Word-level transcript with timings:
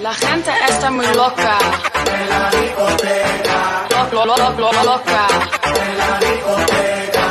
La 0.00 0.14
gente 0.14 0.50
está 0.66 0.90
muy 0.90 1.06
loca. 1.08 1.58
En 2.06 2.28
la 2.30 2.50
discoteca. 2.50 3.88
Lo, 4.10 4.24
lo, 4.24 4.34
lo, 4.34 4.50
lo, 4.52 4.72
loca. 4.82 5.26
En 5.76 5.98
la 5.98 6.18
discoteca. 6.18 7.24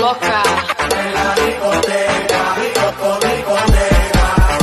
Loca. 0.00 0.42
En 0.90 1.14
la 1.14 1.34
discoteca. 1.36 2.56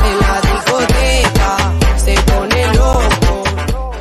En 0.03 0.19
la 0.19 0.41
discoteca 0.41 1.97
se 1.97 2.15
pone 2.23 2.73
loco. 2.75 3.93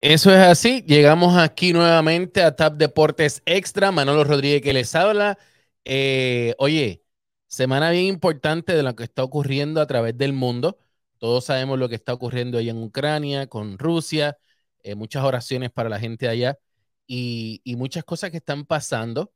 Eso 0.00 0.30
es 0.30 0.38
así. 0.38 0.84
Llegamos 0.86 1.36
aquí 1.36 1.72
nuevamente 1.72 2.44
a 2.44 2.54
TAP 2.54 2.74
Deportes 2.74 3.42
Extra. 3.44 3.90
Manolo 3.90 4.22
Rodríguez 4.22 4.62
que 4.62 4.72
les 4.72 4.94
habla. 4.94 5.36
Eh, 5.84 6.54
oye, 6.58 7.02
semana 7.48 7.90
bien 7.90 8.04
importante 8.04 8.74
de 8.74 8.84
lo 8.84 8.94
que 8.94 9.02
está 9.02 9.24
ocurriendo 9.24 9.80
a 9.80 9.86
través 9.88 10.16
del 10.16 10.32
mundo. 10.32 10.78
Todos 11.20 11.44
sabemos 11.44 11.78
lo 11.78 11.88
que 11.88 11.94
está 11.94 12.14
ocurriendo 12.14 12.58
allá 12.58 12.72
en 12.72 12.82
Ucrania, 12.82 13.46
con 13.46 13.78
Rusia, 13.78 14.38
eh, 14.82 14.96
muchas 14.96 15.22
oraciones 15.22 15.70
para 15.70 15.88
la 15.88 16.00
gente 16.00 16.28
allá 16.28 16.58
y, 17.06 17.60
y 17.62 17.76
muchas 17.76 18.04
cosas 18.04 18.30
que 18.30 18.38
están 18.38 18.64
pasando 18.66 19.32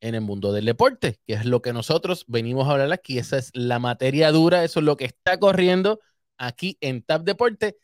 en 0.00 0.14
el 0.14 0.20
mundo 0.20 0.52
del 0.52 0.66
deporte, 0.66 1.18
que 1.26 1.32
es 1.32 1.46
lo 1.46 1.62
que 1.62 1.72
nosotros 1.72 2.26
venimos 2.28 2.68
a 2.68 2.72
hablar 2.72 2.92
aquí. 2.92 3.18
Esa 3.18 3.38
es 3.38 3.50
la 3.54 3.78
materia 3.78 4.30
dura, 4.32 4.62
eso 4.64 4.80
es 4.80 4.84
lo 4.84 4.98
que 4.98 5.06
está 5.06 5.38
corriendo 5.40 5.98
aquí 6.36 6.76
en 6.82 7.02
TAP 7.02 7.24
Deporte. 7.24 7.78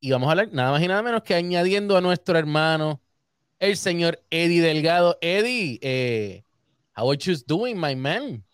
Y 0.00 0.12
vamos 0.12 0.28
a 0.28 0.32
hablar 0.32 0.50
nada 0.52 0.70
más 0.70 0.82
y 0.82 0.88
nada 0.88 1.02
menos 1.02 1.24
que 1.24 1.34
añadiendo 1.34 1.96
a 1.96 2.00
nuestro 2.00 2.38
hermano, 2.38 3.02
el 3.58 3.76
señor 3.76 4.24
Eddie 4.30 4.62
Delgado. 4.62 5.18
Eddie, 5.20 5.80
eh, 5.82 6.44
how 6.96 7.10
are 7.10 7.18
you 7.18 7.34
doing, 7.46 7.76
my 7.76 7.96
man? 7.96 8.44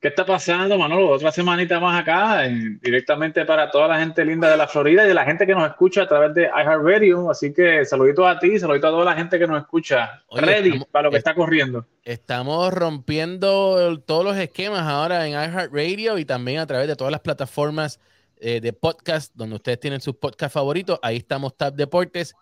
¿Qué 0.00 0.08
está 0.08 0.24
pasando, 0.24 0.78
Manolo? 0.78 1.10
Otra 1.10 1.30
semanita 1.30 1.78
más 1.78 2.00
acá, 2.00 2.46
eh, 2.46 2.78
directamente 2.80 3.44
para 3.44 3.70
toda 3.70 3.86
la 3.86 3.98
gente 4.00 4.24
linda 4.24 4.50
de 4.50 4.56
la 4.56 4.66
Florida 4.66 5.04
y 5.04 5.08
de 5.08 5.12
la 5.12 5.26
gente 5.26 5.46
que 5.46 5.52
nos 5.52 5.68
escucha 5.68 6.04
a 6.04 6.08
través 6.08 6.32
de 6.34 6.44
iHeartRadio. 6.44 7.30
Así 7.30 7.52
que 7.52 7.84
saluditos 7.84 8.26
a 8.26 8.38
ti, 8.38 8.58
saluditos 8.58 8.88
a 8.88 8.92
toda 8.92 9.04
la 9.04 9.14
gente 9.14 9.38
que 9.38 9.46
nos 9.46 9.60
escucha. 9.60 10.22
Oye, 10.28 10.40
Ready 10.40 10.68
estamos- 10.70 10.88
para 10.88 11.02
lo 11.04 11.10
que 11.10 11.16
est- 11.18 11.26
está 11.26 11.34
corriendo. 11.34 11.86
Estamos 12.02 12.72
rompiendo 12.72 13.98
todos 14.06 14.24
los 14.24 14.36
esquemas 14.38 14.82
ahora 14.88 15.26
en 15.26 15.32
iHeartRadio 15.34 16.16
y 16.16 16.24
también 16.24 16.60
a 16.60 16.66
través 16.66 16.88
de 16.88 16.96
todas 16.96 17.10
las 17.10 17.20
plataformas 17.20 18.00
eh, 18.42 18.62
de 18.62 18.72
podcast 18.72 19.34
donde 19.34 19.56
ustedes 19.56 19.80
tienen 19.80 20.00
sus 20.00 20.16
podcasts 20.16 20.54
favoritos. 20.54 20.98
Ahí 21.02 21.18
estamos 21.18 21.54
Tap 21.58 21.74
Deportes. 21.74 22.34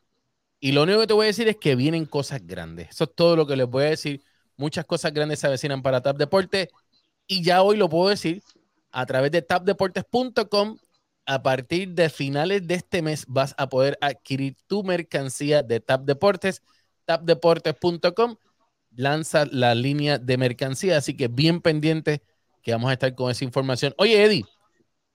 Y 0.60 0.70
lo 0.70 0.84
único 0.84 1.00
que 1.00 1.08
te 1.08 1.12
voy 1.12 1.24
a 1.24 1.26
decir 1.26 1.48
es 1.48 1.56
que 1.56 1.74
vienen 1.74 2.04
cosas 2.06 2.40
grandes. 2.46 2.90
Eso 2.90 3.02
es 3.02 3.14
todo 3.16 3.34
lo 3.34 3.48
que 3.48 3.56
les 3.56 3.66
voy 3.66 3.82
a 3.82 3.90
decir. 3.90 4.22
Muchas 4.56 4.84
cosas 4.84 5.12
grandes 5.12 5.40
se 5.40 5.48
avecinan 5.48 5.82
para 5.82 6.00
Tap 6.00 6.16
Deportes. 6.16 6.68
Y 7.28 7.44
ya 7.44 7.62
hoy 7.62 7.76
lo 7.76 7.88
puedo 7.88 8.08
decir 8.08 8.42
a 8.90 9.06
través 9.06 9.30
de 9.30 9.42
tapdeportes.com. 9.42 10.78
A 11.26 11.42
partir 11.42 11.90
de 11.90 12.08
finales 12.08 12.66
de 12.66 12.74
este 12.74 13.02
mes 13.02 13.26
vas 13.28 13.54
a 13.58 13.68
poder 13.68 13.98
adquirir 14.00 14.56
tu 14.66 14.82
mercancía 14.82 15.62
de 15.62 15.78
Tap 15.78 16.04
Deportes. 16.04 16.62
Tapdeportes.com 17.04 18.36
lanza 18.96 19.44
la 19.50 19.74
línea 19.74 20.18
de 20.18 20.38
mercancía, 20.38 20.96
así 20.96 21.16
que 21.16 21.28
bien 21.28 21.60
pendiente 21.60 22.22
que 22.62 22.72
vamos 22.72 22.90
a 22.90 22.94
estar 22.94 23.14
con 23.14 23.30
esa 23.30 23.44
información. 23.44 23.94
Oye, 23.98 24.24
Eddie, 24.24 24.44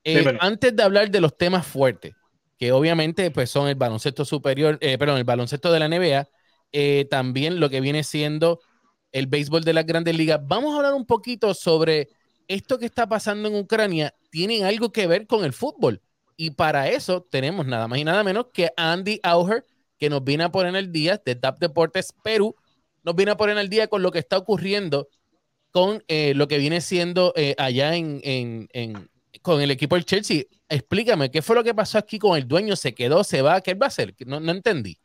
eh, 0.03 0.37
antes 0.39 0.75
de 0.75 0.83
hablar 0.83 1.09
de 1.09 1.19
los 1.19 1.35
temas 1.35 1.65
fuertes, 1.65 2.13
que 2.57 2.71
obviamente 2.71 3.31
pues 3.31 3.49
son 3.49 3.67
el 3.67 3.75
baloncesto 3.75 4.23
superior, 4.23 4.77
eh, 4.81 4.97
perdón, 4.97 5.17
el 5.17 5.23
baloncesto 5.23 5.71
de 5.71 5.79
la 5.79 5.87
NBA, 5.87 6.29
eh, 6.71 7.07
también 7.09 7.59
lo 7.59 7.69
que 7.69 7.81
viene 7.81 8.03
siendo 8.03 8.59
el 9.13 9.27
béisbol 9.27 9.63
de 9.63 9.73
las 9.73 9.85
grandes 9.85 10.17
ligas, 10.17 10.41
vamos 10.43 10.73
a 10.73 10.77
hablar 10.77 10.93
un 10.93 11.05
poquito 11.05 11.53
sobre 11.53 12.09
esto 12.47 12.77
que 12.77 12.85
está 12.85 13.07
pasando 13.07 13.47
en 13.47 13.55
Ucrania, 13.55 14.13
tienen 14.29 14.65
algo 14.65 14.91
que 14.91 15.07
ver 15.07 15.25
con 15.27 15.45
el 15.45 15.53
fútbol. 15.53 16.01
Y 16.35 16.51
para 16.51 16.89
eso 16.89 17.21
tenemos 17.21 17.65
nada 17.65 17.87
más 17.87 17.99
y 17.99 18.03
nada 18.03 18.23
menos 18.23 18.47
que 18.53 18.71
Andy 18.75 19.19
Auger, 19.23 19.65
que 19.97 20.09
nos 20.09 20.23
viene 20.23 20.43
a 20.43 20.51
poner 20.51 20.75
el 20.75 20.91
día 20.91 21.21
de 21.23 21.35
TAP 21.35 21.59
Deportes 21.59 22.13
Perú, 22.23 22.55
nos 23.03 23.15
viene 23.15 23.31
a 23.31 23.37
poner 23.37 23.57
al 23.57 23.69
día 23.69 23.87
con 23.87 24.01
lo 24.01 24.11
que 24.11 24.19
está 24.19 24.37
ocurriendo 24.37 25.07
con 25.73 26.03
eh, 26.07 26.33
lo 26.35 26.47
que 26.47 26.59
viene 26.59 26.81
siendo 26.81 27.33
eh, 27.35 27.55
allá 27.57 27.95
en, 27.95 28.69
con 29.41 29.59
el 29.59 29.71
equipo 29.71 29.95
del 29.95 30.05
Chelsea. 30.05 30.43
Explícame, 30.69 31.31
¿qué 31.31 31.41
fue 31.41 31.55
lo 31.55 31.63
que 31.63 31.73
pasó 31.73 31.97
aquí 31.97 32.19
con 32.19 32.37
el 32.37 32.47
dueño? 32.47 32.75
¿Se 32.75 32.93
quedó? 32.93 33.23
¿Se 33.23 33.41
va? 33.41 33.59
¿Qué 33.61 33.73
va 33.73 33.87
a 33.87 33.89
hacer? 33.89 34.13
No, 34.27 34.39
no 34.39 34.51
entendí. 34.51 34.99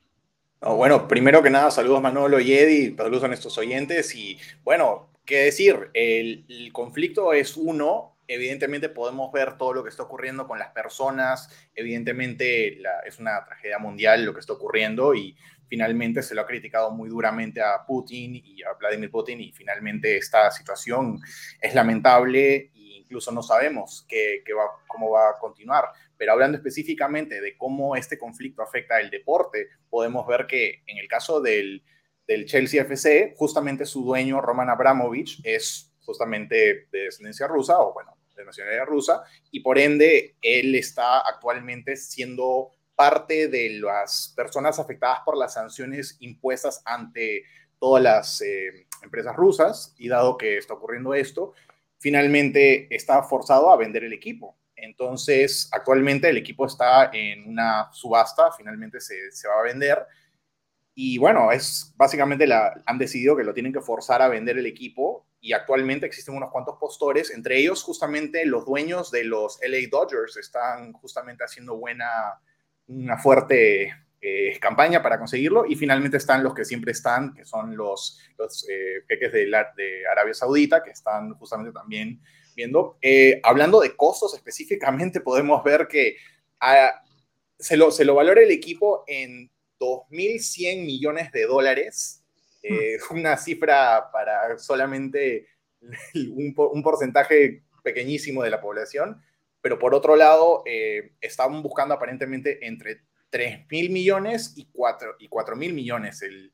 No, 0.61 0.75
bueno, 0.75 1.07
primero 1.07 1.41
que 1.41 1.51
nada, 1.51 1.71
saludos 1.71 2.03
Manolo 2.03 2.41
y 2.41 2.53
Eddie, 2.53 2.97
saludos 2.97 3.23
a 3.23 3.29
nuestros 3.29 3.57
oyentes 3.59 4.13
y 4.17 4.41
bueno, 4.65 5.09
qué 5.25 5.45
decir, 5.45 5.89
el, 5.95 6.71
conflicto 6.73 7.33
es 7.33 7.57
uno, 7.57 8.17
evidentemente 8.27 8.89
podemos 8.89 9.31
ver 9.31 9.57
todo 9.57 9.73
lo 9.73 9.85
que 9.85 9.91
está 9.91 10.03
ocurriendo 10.03 10.49
con 10.49 10.59
las 10.59 10.71
personas, 10.71 11.49
evidentemente 11.77 12.83
es 13.07 13.21
una 13.21 13.45
tragedia 13.45 13.79
mundial 13.79 14.25
lo 14.25 14.35
que 14.35 14.41
está 14.41 14.55
ocurriendo 14.55 15.15
y 15.15 15.37
finalmente 15.69 16.25
se 16.25 16.35
lo 16.35 16.41
ha 16.41 16.47
criticado 16.47 16.91
muy 16.91 17.09
duramente 17.09 17.63
a 17.63 17.85
Putin 17.87 18.35
y 18.35 18.61
a 18.65 18.73
Vladimir 18.73 19.13
Putin 19.13 19.41
y 19.41 19.53
finalmente 19.53 20.17
esta 20.17 20.51
situación 20.51 21.21
es 21.61 21.73
lamentable 21.73 22.57
e 22.57 22.71
incluso 22.75 23.31
no 23.31 23.45
sabemos 23.45 24.05
qué, 24.09 24.43
cómo 24.89 25.11
va 25.11 25.31
a 25.31 25.39
continuar. 25.39 25.85
Pero 26.19 26.33
hablando 26.33 26.59
específicamente 26.59 27.41
de 27.41 27.57
cómo 27.57 27.97
este 27.97 28.19
conflicto 28.19 28.61
afecta 28.61 29.01
el 29.01 29.09
deporte, 29.09 29.69
podemos 29.89 30.27
ver 30.27 30.47
que 30.47 30.83
en 30.87 30.99
el 30.99 31.09
caso 31.09 31.41
del, 31.41 31.83
del 32.27 32.45
Chelsea 32.45 32.83
FC, 32.83 33.35
justamente 33.37 33.87
su 33.87 34.05
dueño, 34.05 34.41
Roman 34.41 34.69
Abramovich, 34.69 35.41
es 35.45 35.95
justamente 36.01 36.89
de 36.91 37.05
descendencia 37.05 37.47
rusa, 37.47 37.79
o 37.79 37.93
bueno, 37.93 38.17
de 38.35 38.45
nacionalidad 38.45 38.87
rusa, 38.87 39.23
y 39.51 39.61
por 39.61 39.79
ende 39.79 40.37
él 40.43 40.75
está 40.75 41.21
actualmente 41.21 41.97
siendo 41.97 42.71
parte 42.95 43.49
de 43.49 43.79
las 43.79 44.33
personas 44.37 44.79
afectadas 44.79 45.21
por 45.25 45.37
las 45.37 45.55
sanciones 45.55 46.17
impuestas 46.21 46.83
ante 46.85 47.45
todas 47.79 48.03
las 48.03 48.41
eh, 48.41 48.87
empresas 49.03 49.37
rusas, 49.37 49.95
y 49.99 50.09
dado 50.09 50.37
que 50.37 50.59
está 50.59 50.75
ocurriendo 50.75 51.15
esto, 51.15 51.53
finalmente 51.99 52.93
está 52.95 53.23
forzado 53.23 53.71
a 53.71 53.77
vender 53.77 54.05
el 54.05 54.13
equipo. 54.13 54.57
Entonces, 54.83 55.69
actualmente 55.73 56.29
el 56.29 56.37
equipo 56.37 56.67
está 56.67 57.11
en 57.13 57.49
una 57.49 57.89
subasta, 57.93 58.51
finalmente 58.57 59.01
se, 59.01 59.31
se 59.33 59.49
va 59.49 59.61
a 59.61 59.63
vender. 59.63 60.05
Y 60.95 61.19
bueno, 61.19 61.53
es 61.53 61.93
básicamente 61.97 62.47
la, 62.47 62.83
han 62.87 62.99
decidido 62.99 63.37
que 63.37 63.45
lo 63.45 63.55
tienen 63.55 63.73
que 63.73 63.81
forzar 63.81 64.21
a 64.21 64.29
vender 64.29 64.59
el 64.59 64.67
equipo 64.67 65.27
y 65.41 65.53
actualmente 65.53 66.07
existen 66.07 66.35
unos 66.35 66.51
cuantos 66.51 66.77
postores, 66.81 67.31
entre 67.31 67.59
ellos 67.59 67.85
justamente 67.85 68.45
los 68.45 68.67
dueños 68.67 69.13
de 69.13 69.23
los 69.23 69.61
LA 69.63 69.87
Dodgers 69.91 70.37
están 70.37 70.93
justamente 70.95 71.45
haciendo 71.45 71.77
buena, 71.77 72.41
una 72.89 73.17
fuerte 73.19 73.95
eh, 74.21 74.59
campaña 74.59 75.01
para 75.01 75.17
conseguirlo 75.17 75.65
y 75.65 75.77
finalmente 75.77 76.17
están 76.17 76.43
los 76.43 76.53
que 76.55 76.65
siempre 76.65 76.91
están, 76.91 77.33
que 77.33 77.45
son 77.45 77.77
los, 77.77 78.19
los 78.37 78.69
eh, 78.69 79.05
jeques 79.09 79.33
de, 79.33 79.47
la- 79.47 79.73
de 79.77 80.03
Arabia 80.11 80.35
Saudita, 80.35 80.83
que 80.83 80.91
están 80.91 81.35
justamente 81.35 81.71
también 81.73 82.21
viendo. 82.59 82.99
Eh, 83.01 83.41
hablando 83.45 83.81
de 83.81 83.95
costos 83.97 84.35
específicamente, 84.35 85.21
podemos 85.21 85.63
ver 85.63 85.87
que 85.89 86.17
ah, 86.61 86.91
se, 87.59 87.77
lo, 87.77 87.91
se 87.93 88.05
lo 88.05 88.17
valora 88.17 88.43
el 88.43 88.51
equipo 88.51 89.05
en 89.07 89.49
2.100 89.79 90.85
millones 90.85 91.31
de 91.31 91.47
dólares, 91.47 92.25
eh, 92.65 92.99
una 93.11 93.37
cifra 93.37 94.11
para 94.13 94.59
solamente 94.59 95.47
un, 96.35 96.53
por- 96.55 96.73
un 96.73 96.83
porcentaje 96.83 97.63
pequeñísimo 97.85 98.43
de 98.43 98.51
la 98.51 98.61
población, 98.61 99.23
pero 99.61 99.79
por 99.79 99.95
otro 99.95 100.17
lado, 100.17 100.65
eh, 100.67 101.13
estaban 101.21 101.63
buscando 101.63 101.95
aparentemente 101.95 102.67
entre 102.67 103.03
3.000 103.31 103.91
millones 103.91 104.55
y 104.57 104.67
4 104.73 105.15
y 105.21 105.29
4.000 105.29 105.73
millones 105.73 106.23
el, 106.23 106.53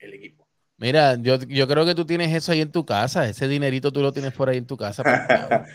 el 0.00 0.14
equipo. 0.14 0.43
Mira, 0.76 1.16
yo, 1.20 1.38
yo 1.42 1.68
creo 1.68 1.86
que 1.86 1.94
tú 1.94 2.04
tienes 2.04 2.34
eso 2.34 2.52
ahí 2.52 2.60
en 2.60 2.72
tu 2.72 2.84
casa. 2.84 3.28
Ese 3.28 3.46
dinerito 3.48 3.92
tú 3.92 4.00
lo 4.00 4.12
tienes 4.12 4.32
por 4.32 4.48
ahí 4.48 4.58
en 4.58 4.66
tu 4.66 4.76
casa. 4.76 5.02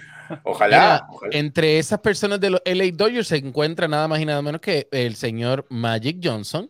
ojalá, 0.44 0.68
Mira, 0.78 1.08
ojalá. 1.10 1.38
entre 1.38 1.80
esas 1.80 2.00
personas 2.00 2.40
de 2.40 2.50
los 2.52 2.62
LA 2.66 2.92
Dodgers 2.94 3.28
se 3.30 3.38
encuentra 3.38 3.88
nada 3.88 4.08
más 4.08 4.20
y 4.20 4.26
nada 4.26 4.42
menos 4.42 4.62
que 4.62 4.88
el 4.92 5.16
señor 5.16 5.66
Magic 5.70 6.18
Johnson, 6.24 6.70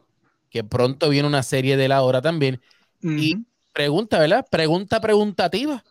que 0.50 0.64
pronto 0.64 1.10
viene 1.10 1.28
una 1.28 1.44
serie 1.44 1.76
de 1.76 1.88
la 1.88 2.02
hora 2.04 2.22
también. 2.22 2.62
Y 3.02 3.36
Ujú. 3.36 3.44
pregunta, 3.74 4.20
¿verdad? 4.20 4.46
Pregunta 4.50 5.02
preguntativa. 5.02 5.84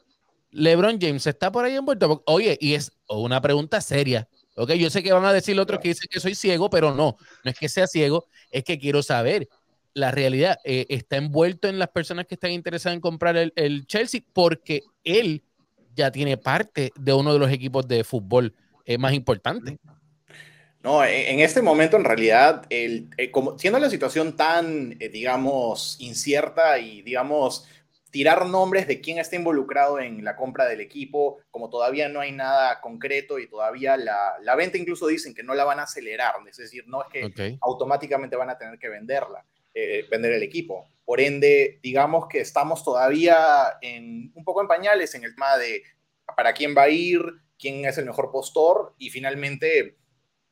LeBron 0.50 0.98
James 1.00 1.26
está 1.26 1.52
por 1.52 1.64
ahí 1.64 1.74
envuelto. 1.74 2.08
Porque- 2.08 2.24
Oye, 2.26 2.56
y 2.60 2.74
es 2.74 2.92
una 3.08 3.40
pregunta 3.40 3.80
seria. 3.80 4.28
Ok, 4.56 4.72
yo 4.72 4.90
sé 4.90 5.02
que 5.02 5.12
van 5.12 5.24
a 5.24 5.32
decir 5.32 5.58
otros 5.60 5.78
que 5.80 5.88
dicen 5.88 6.08
que 6.10 6.18
soy 6.18 6.34
ciego, 6.34 6.68
pero 6.70 6.92
no, 6.94 7.16
no 7.44 7.50
es 7.50 7.56
que 7.56 7.68
sea 7.68 7.86
ciego, 7.86 8.26
es 8.50 8.64
que 8.64 8.76
quiero 8.78 9.02
saber. 9.04 9.48
La 9.98 10.10
realidad 10.10 10.58
eh, 10.64 10.86
está 10.88 11.16
envuelto 11.16 11.68
en 11.68 11.78
las 11.78 11.88
personas 11.88 12.26
que 12.26 12.34
están 12.34 12.52
interesadas 12.52 12.94
en 12.94 13.00
comprar 13.00 13.36
el, 13.36 13.52
el 13.56 13.86
Chelsea 13.86 14.20
porque 14.32 14.82
él 15.02 15.42
ya 15.94 16.12
tiene 16.12 16.36
parte 16.36 16.92
de 16.94 17.12
uno 17.12 17.32
de 17.32 17.38
los 17.38 17.50
equipos 17.50 17.88
de 17.88 18.04
fútbol 18.04 18.54
eh, 18.84 18.96
más 18.98 19.12
importantes. 19.12 19.76
No, 20.82 21.04
en 21.04 21.10
en 21.10 21.40
este 21.40 21.60
momento 21.60 21.96
en 21.96 22.04
realidad, 22.04 22.64
el, 22.70 23.10
eh, 23.16 23.32
como, 23.32 23.58
siendo 23.58 23.80
la 23.80 23.90
situación 23.90 24.36
tan, 24.36 24.96
digamos, 24.98 25.96
incierta 25.98 26.78
y, 26.78 27.02
digamos, 27.02 27.66
tirar 28.10 28.46
nombres 28.46 28.86
de 28.86 29.00
quién 29.00 29.18
está 29.18 29.36
involucrado 29.36 30.00
en 30.00 30.24
la 30.24 30.36
compra 30.36 30.66
del 30.66 30.80
equipo, 30.80 31.38
como 31.50 31.68
todavía 31.68 32.08
no 32.08 32.20
hay 32.20 32.32
nada 32.32 32.80
concreto 32.80 33.38
y 33.38 33.48
todavía 33.48 33.96
la, 33.96 34.34
la 34.42 34.54
venta 34.54 34.78
incluso 34.78 35.06
dicen 35.06 35.34
que 35.34 35.42
no 35.42 35.54
la 35.54 35.64
van 35.64 35.80
a 35.80 35.84
acelerar, 35.84 36.34
es 36.48 36.56
decir, 36.56 36.84
no 36.86 37.02
es 37.02 37.08
que 37.08 37.58
automáticamente 37.60 38.36
van 38.36 38.50
a 38.50 38.58
tener 38.58 38.78
que 38.78 38.88
venderla, 38.88 39.44
eh, 39.74 40.06
vender 40.10 40.32
el 40.32 40.42
equipo. 40.42 40.88
Por 41.04 41.20
ende, 41.20 41.78
digamos 41.82 42.26
que 42.28 42.40
estamos 42.40 42.84
todavía 42.84 43.78
en, 43.80 44.32
un 44.34 44.44
poco 44.44 44.60
en 44.60 44.68
pañales 44.68 45.14
en 45.14 45.24
el 45.24 45.34
tema 45.34 45.56
de 45.56 45.82
para 46.36 46.52
quién 46.52 46.74
va 46.76 46.82
a 46.82 46.88
ir, 46.90 47.20
quién 47.58 47.84
es 47.84 47.96
el 47.98 48.06
mejor 48.06 48.30
postor 48.30 48.94
y 48.98 49.10
finalmente, 49.10 49.96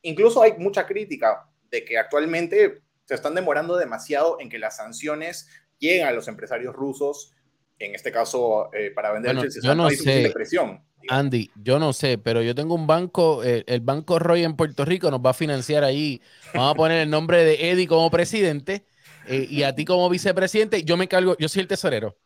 incluso 0.03 0.43
hay 0.43 0.55
mucha 0.59 0.87
crítica 0.87 1.49
de 1.71 1.85
que 1.85 1.99
actualmente 1.99 2.83
se 3.05 3.15
están 3.15 3.35
demorando 3.35 3.77
demasiado 3.77 4.39
en 4.41 4.49
que 4.49 4.59
las 4.59 4.77
sanciones 4.77 5.49
lleguen 5.79 6.07
a 6.07 6.13
los 6.13 6.29
empresarios 6.29 6.75
rusos, 6.75 7.35
en 7.79 7.95
este 7.95 8.11
caso 8.11 8.71
eh, 8.73 8.91
para 8.91 9.13
vender 9.13 9.35
Bueno, 9.35 9.43
el 9.43 9.53
Chelsea, 9.53 9.71
yo 9.71 9.75
no 9.75 9.91
sé. 9.91 10.31
presión. 10.33 10.83
Andy, 11.09 11.51
yo 11.63 11.79
no 11.79 11.93
sé, 11.93 12.19
pero 12.19 12.43
yo 12.43 12.55
tengo 12.55 12.75
un 12.75 12.87
banco, 12.87 13.45
eh, 13.45 13.63
el 13.67 13.81
Banco 13.81 14.19
Roy 14.19 14.43
en 14.43 14.57
Puerto 14.57 14.85
Rico 14.85 15.11
nos 15.11 15.21
va 15.21 15.31
a 15.31 15.35
financiar 15.35 15.85
ahí. 15.85 16.21
Vamos 16.53 16.73
a 16.73 16.75
poner 16.75 17.03
el 17.03 17.11
nombre 17.11 17.45
de 17.45 17.71
Eddie 17.71 17.87
como 17.87 18.11
presidente 18.11 18.87
eh, 19.27 19.47
y 19.49 19.63
a 19.63 19.75
ti 19.75 19.85
como 19.85 20.09
vicepresidente. 20.09 20.83
Yo 20.85 20.97
me 20.97 21.09
cargo, 21.09 21.37
yo 21.39 21.49
soy 21.49 21.63
el 21.63 21.69
tesorero. 21.69 22.17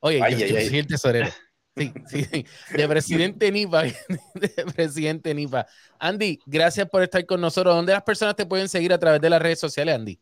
Oye, 0.00 0.20
Ay, 0.22 0.36
yo, 0.36 0.44
ay, 0.44 0.52
yo 0.52 0.58
ay. 0.58 0.68
soy 0.68 0.78
el 0.78 0.86
tesorero. 0.86 1.28
Sí, 1.76 1.92
sí, 2.08 2.24
sí. 2.24 2.46
De 2.74 2.88
presidente 2.88 3.52
Nipa, 3.52 3.82
de 4.34 4.48
presidente 4.74 5.32
Nipa. 5.32 5.66
Andy, 5.98 6.40
gracias 6.44 6.88
por 6.88 7.02
estar 7.02 7.24
con 7.24 7.40
nosotros. 7.40 7.74
¿Dónde 7.74 7.92
las 7.92 8.02
personas 8.02 8.34
te 8.34 8.46
pueden 8.46 8.68
seguir 8.68 8.92
a 8.92 8.98
través 8.98 9.20
de 9.20 9.30
las 9.30 9.40
redes 9.40 9.60
sociales, 9.60 9.94
Andy? 9.94 10.18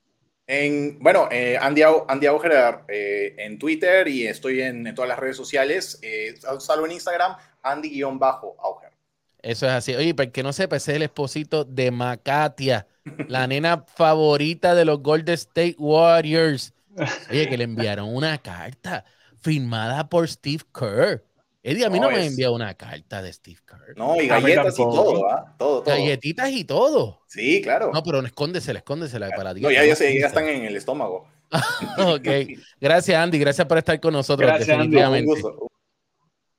En, 0.47 0.99
bueno, 1.01 1.29
eh, 1.33 1.59
Andy, 1.61 1.83
Andy 1.83 2.27
Auger 2.27 2.81
eh, 2.89 3.35
en 3.39 3.59
Twitter 3.59 4.07
y 4.07 4.27
estoy 4.27 4.63
en, 4.63 4.87
en 4.87 4.95
todas 4.95 5.09
las 5.09 5.19
redes 5.19 5.37
sociales, 5.37 5.99
eh, 6.03 6.35
salvo 6.61 6.87
en 6.87 6.93
Instagram, 6.93 7.37
Andy-Auger. 7.63 8.86
Eso 9.47 9.67
es 9.67 9.73
así. 9.73 9.95
Oye, 9.95 10.13
para 10.15 10.27
el 10.27 10.33
que 10.33 10.43
no 10.43 10.53
sepa, 10.53 10.77
ese 10.77 10.91
es 10.93 10.97
el 10.97 11.03
esposito 11.03 11.65
de 11.65 11.91
Macatia, 11.93 12.87
la 13.29 13.47
nena 13.47 13.85
favorita 13.95 14.75
de 14.75 14.85
los 14.85 15.01
Golden 15.03 15.35
State 15.35 15.77
Warriors. 15.79 16.75
Oye, 17.31 17.49
que 17.49 17.57
le 17.57 17.65
enviaron 17.65 18.13
una 18.15 18.39
carta 18.39 19.05
firmada 19.41 20.09
por 20.09 20.27
Steve 20.29 20.65
Kerr. 20.77 21.23
Eddie, 21.63 21.85
a 21.85 21.91
mí 21.91 22.01
no, 22.01 22.07
No, 22.11 22.17
me 22.17 22.25
es- 22.25 22.31
envió 22.33 22.53
una 22.53 22.75
carta 22.75 23.23
de 23.23 23.33
Steve 23.33 23.59
Kerr. 23.67 23.97
No, 23.97 24.21
y 24.21 24.27
galletas 24.27 24.75
y 24.75 24.83
todo, 24.83 25.31
¿ah? 25.31 25.55
Todo, 25.59 25.83
todo. 25.83 25.95
Galletitas 25.95 26.51
y 26.51 26.65
todo. 26.65 27.21
Sí, 27.29 27.61
claro. 27.63 27.91
No, 27.93 28.03
pero 28.03 28.21
no, 28.23 28.27
escóndesela, 28.27 28.81
escóndesela 28.81 29.31
para 29.31 29.55
ti. 29.55 29.61
No, 29.61 29.71
ya, 29.71 29.85
ya, 29.85 29.95
se- 29.95 30.19
ya 30.19 30.27
están 30.27 30.49
en 30.49 30.65
el 30.65 30.75
estómago. 30.77 31.29
Ok. 31.99 32.29
Gracias, 32.81 33.17
Andy. 33.17 33.39
Gracias 33.39 33.67
por 33.69 33.79
estar 33.79 34.01
con 34.01 34.13
nosotros. 34.13 34.49
Gracias, 34.49 34.69
Andy. 34.71 34.87
Un 34.87 34.91
definitivamente. 34.91 35.27
gusto. 35.43 35.69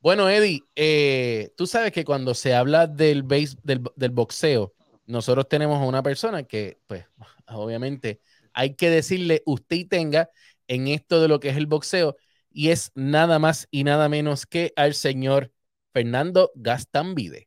Bueno, 0.08 0.30
Eddie, 0.30 0.62
eh, 0.78 1.52
tú 1.58 1.68
sabes 1.68 1.92
que 1.92 2.06
cuando 2.06 2.34
se 2.34 2.54
habla 2.56 2.88
del, 2.88 3.24
base, 3.24 3.58
del, 3.64 3.84
del 3.98 4.12
boxeo, 4.12 4.74
nosotros 5.06 5.50
tenemos 5.50 5.82
a 5.82 5.86
una 5.86 6.02
persona 6.02 6.44
que, 6.44 6.80
pues, 6.88 7.04
obviamente, 7.50 8.22
hay 8.54 8.76
que 8.76 8.90
decirle 8.90 9.44
usted 9.46 9.76
y 9.76 9.84
tenga 9.84 10.30
en 10.70 10.88
esto 10.88 11.20
de 11.20 11.28
lo 11.28 11.42
que 11.42 11.50
es 11.50 11.58
el 11.58 11.66
boxeo, 11.68 12.16
y 12.50 12.70
es 12.70 12.94
nada 12.96 13.38
más 13.38 13.68
y 13.70 13.84
nada 13.84 14.08
menos 14.08 14.46
que 14.46 14.72
al 14.78 14.94
señor 14.94 15.52
Fernando 15.92 16.52
Gastambide. 16.56 17.47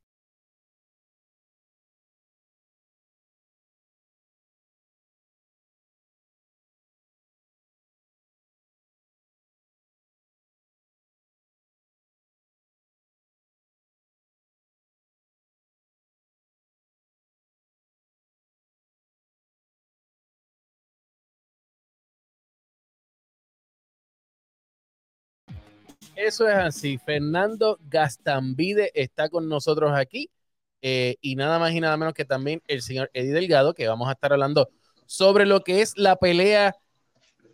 Eso 26.16 26.48
es 26.48 26.54
así. 26.54 26.98
Fernando 26.98 27.78
Gastambide 27.88 28.90
está 28.94 29.28
con 29.28 29.48
nosotros 29.48 29.92
aquí. 29.94 30.30
eh, 30.82 31.16
y 31.20 31.36
nada 31.36 31.58
más 31.58 31.72
y 31.72 31.80
nada 31.80 31.96
menos 31.96 32.14
que 32.14 32.24
también 32.24 32.62
el 32.66 32.80
señor 32.82 33.10
Eddie 33.12 33.32
Delgado, 33.32 33.74
que 33.74 33.86
vamos 33.86 34.08
a 34.08 34.12
estar 34.12 34.32
hablando 34.32 34.70
sobre 35.06 35.44
lo 35.46 35.60
que 35.62 35.82
es 35.82 35.96
la 35.98 36.16
pelea. 36.16 36.74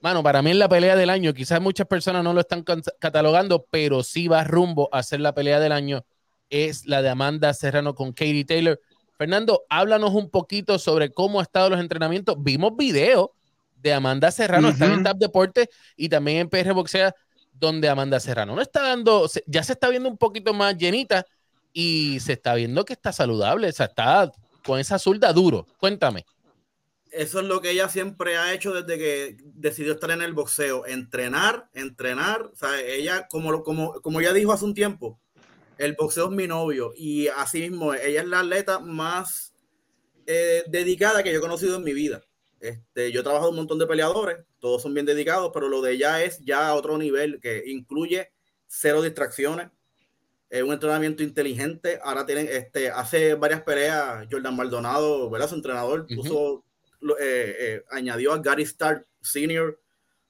Mano, 0.00 0.22
para 0.22 0.42
mí 0.42 0.50
es 0.50 0.56
la 0.56 0.68
pelea 0.68 0.94
del 0.94 1.10
año. 1.10 1.32
Quizás 1.34 1.60
muchas 1.60 1.86
personas 1.86 2.22
no 2.22 2.32
lo 2.32 2.40
están 2.40 2.64
catalogando, 3.00 3.66
pero 3.70 4.02
sí 4.02 4.28
va 4.28 4.44
rumbo 4.44 4.88
a 4.92 5.02
ser 5.02 5.20
la 5.20 5.34
pelea 5.34 5.58
del 5.58 5.72
año. 5.72 6.04
Es 6.50 6.86
la 6.86 7.02
de 7.02 7.08
Amanda 7.08 7.52
Serrano 7.54 7.94
con 7.94 8.12
Katie 8.12 8.44
Taylor. 8.44 8.80
Fernando, 9.18 9.64
háblanos 9.70 10.12
un 10.14 10.30
poquito 10.30 10.78
sobre 10.78 11.12
cómo 11.12 11.40
han 11.40 11.44
estado 11.44 11.70
los 11.70 11.80
entrenamientos. 11.80 12.36
Vimos 12.38 12.76
videos 12.76 13.30
de 13.74 13.92
Amanda 13.92 14.30
Serrano, 14.30 14.68
están 14.68 14.92
en. 14.92 15.02
Tap 15.02 15.16
Deporte 15.16 15.68
y 15.96 16.08
también 16.08 16.38
en 16.38 16.48
PR 16.48 16.72
Boxea, 16.72 17.14
donde 17.58 17.88
Amanda 17.88 18.20
Serrano 18.20 18.54
no 18.54 18.62
está 18.62 18.82
dando, 18.82 19.28
ya 19.46 19.62
se 19.62 19.72
está 19.72 19.88
viendo 19.88 20.08
un 20.08 20.18
poquito 20.18 20.52
más 20.54 20.76
llenita 20.76 21.26
y 21.72 22.20
se 22.20 22.34
está 22.34 22.54
viendo 22.54 22.84
que 22.84 22.94
está 22.94 23.12
saludable, 23.12 23.68
o 23.68 23.72
sea, 23.72 23.86
está 23.86 24.32
con 24.64 24.80
esa 24.80 24.98
zurda 24.98 25.32
duro. 25.32 25.66
Cuéntame. 25.78 26.24
Eso 27.10 27.40
es 27.40 27.46
lo 27.46 27.60
que 27.60 27.70
ella 27.70 27.88
siempre 27.88 28.36
ha 28.36 28.52
hecho 28.52 28.74
desde 28.74 28.98
que 28.98 29.36
decidió 29.54 29.92
estar 29.92 30.10
en 30.10 30.22
el 30.22 30.34
boxeo, 30.34 30.86
entrenar, 30.86 31.70
entrenar. 31.72 32.42
O 32.42 32.56
sea, 32.56 32.80
ella, 32.80 33.26
como, 33.28 33.62
como, 33.62 34.00
como 34.02 34.20
ya 34.20 34.32
dijo 34.32 34.52
hace 34.52 34.64
un 34.64 34.74
tiempo, 34.74 35.18
el 35.78 35.94
boxeo 35.94 36.26
es 36.26 36.30
mi 36.32 36.46
novio 36.46 36.92
y 36.96 37.28
así 37.28 37.60
mismo, 37.60 37.94
ella 37.94 38.22
es 38.22 38.26
la 38.26 38.40
atleta 38.40 38.80
más 38.80 39.54
eh, 40.26 40.64
dedicada 40.66 41.22
que 41.22 41.32
yo 41.32 41.38
he 41.38 41.42
conocido 41.42 41.76
en 41.76 41.84
mi 41.84 41.92
vida. 41.92 42.22
Este, 42.60 43.12
yo 43.12 43.20
he 43.20 43.22
trabajado 43.22 43.50
un 43.50 43.56
montón 43.56 43.78
de 43.78 43.86
peleadores, 43.86 44.38
todos 44.58 44.82
son 44.82 44.94
bien 44.94 45.04
dedicados, 45.06 45.50
pero 45.52 45.68
lo 45.68 45.82
de 45.82 45.92
ella 45.92 46.22
es 46.24 46.38
ya 46.40 46.68
a 46.68 46.74
otro 46.74 46.96
nivel 46.98 47.38
que 47.40 47.62
incluye 47.66 48.32
cero 48.66 49.02
distracciones, 49.02 49.68
eh, 50.50 50.62
un 50.62 50.72
entrenamiento 50.72 51.22
inteligente. 51.22 51.98
Ahora 52.02 52.24
tienen, 52.24 52.48
este, 52.50 52.90
hace 52.90 53.34
varias 53.34 53.62
peleas, 53.62 54.26
Jordan 54.30 54.56
Maldonado, 54.56 55.28
¿verdad? 55.30 55.48
Su 55.48 55.54
entrenador 55.56 56.06
puso, 56.16 56.64
eh, 57.20 57.56
eh, 57.58 57.84
añadió 57.90 58.32
a 58.32 58.38
Gary 58.38 58.62
Stark 58.62 59.06
Sr. 59.20 59.78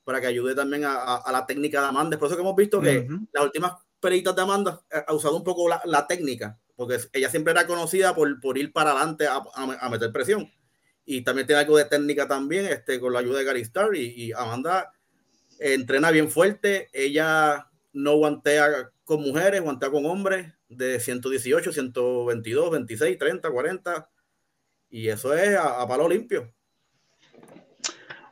para 0.04 0.20
que 0.20 0.26
ayude 0.26 0.54
también 0.54 0.84
a, 0.84 0.94
a- 0.94 1.16
a 1.18 1.32
la 1.32 1.46
técnica 1.46 1.80
de 1.80 1.86
Amanda. 1.88 2.16
Es 2.16 2.18
por 2.18 2.26
eso 2.28 2.36
que 2.36 2.42
hemos 2.42 2.56
visto 2.56 2.80
que 2.80 3.06
las 3.32 3.44
últimas 3.44 3.72
peleitas 4.00 4.34
de 4.36 4.42
Amanda 4.42 4.80
eh, 4.90 5.02
ha 5.06 5.14
usado 5.14 5.36
un 5.36 5.44
poco 5.44 5.68
la, 5.68 5.80
la 5.84 6.06
técnica, 6.06 6.58
porque 6.74 6.98
ella 7.12 7.30
siempre 7.30 7.52
era 7.52 7.66
conocida 7.66 8.14
por, 8.14 8.40
por 8.40 8.58
ir 8.58 8.72
para 8.72 8.90
adelante 8.92 9.26
a- 9.26 9.42
a 9.80 9.88
meter 9.90 10.12
presión. 10.12 10.50
Y 11.06 11.22
también 11.22 11.46
tiene 11.46 11.62
algo 11.62 11.78
de 11.78 11.84
técnica 11.86 12.26
también, 12.28 12.66
este, 12.66 12.98
con 13.00 13.12
la 13.12 13.20
ayuda 13.20 13.38
de 13.38 13.44
Gary 13.44 13.60
Starr. 13.62 13.94
Y, 13.96 14.32
Amanda 14.32 14.92
entrena 15.58 16.10
bien 16.10 16.28
fuerte. 16.28 16.88
Ella 16.92 17.68
no 17.92 18.16
guantea 18.16 18.90
con 19.04 19.22
mujeres, 19.22 19.62
guantea 19.62 19.88
con 19.90 20.04
hombres 20.04 20.52
de 20.68 20.98
118, 21.00 21.72
122, 21.72 22.70
26, 22.72 23.18
30, 23.18 23.50
40. 23.50 24.10
Y 24.90 25.08
eso 25.08 25.32
es 25.34 25.56
a, 25.56 25.86
palo 25.86 26.08
limpio. 26.08 26.52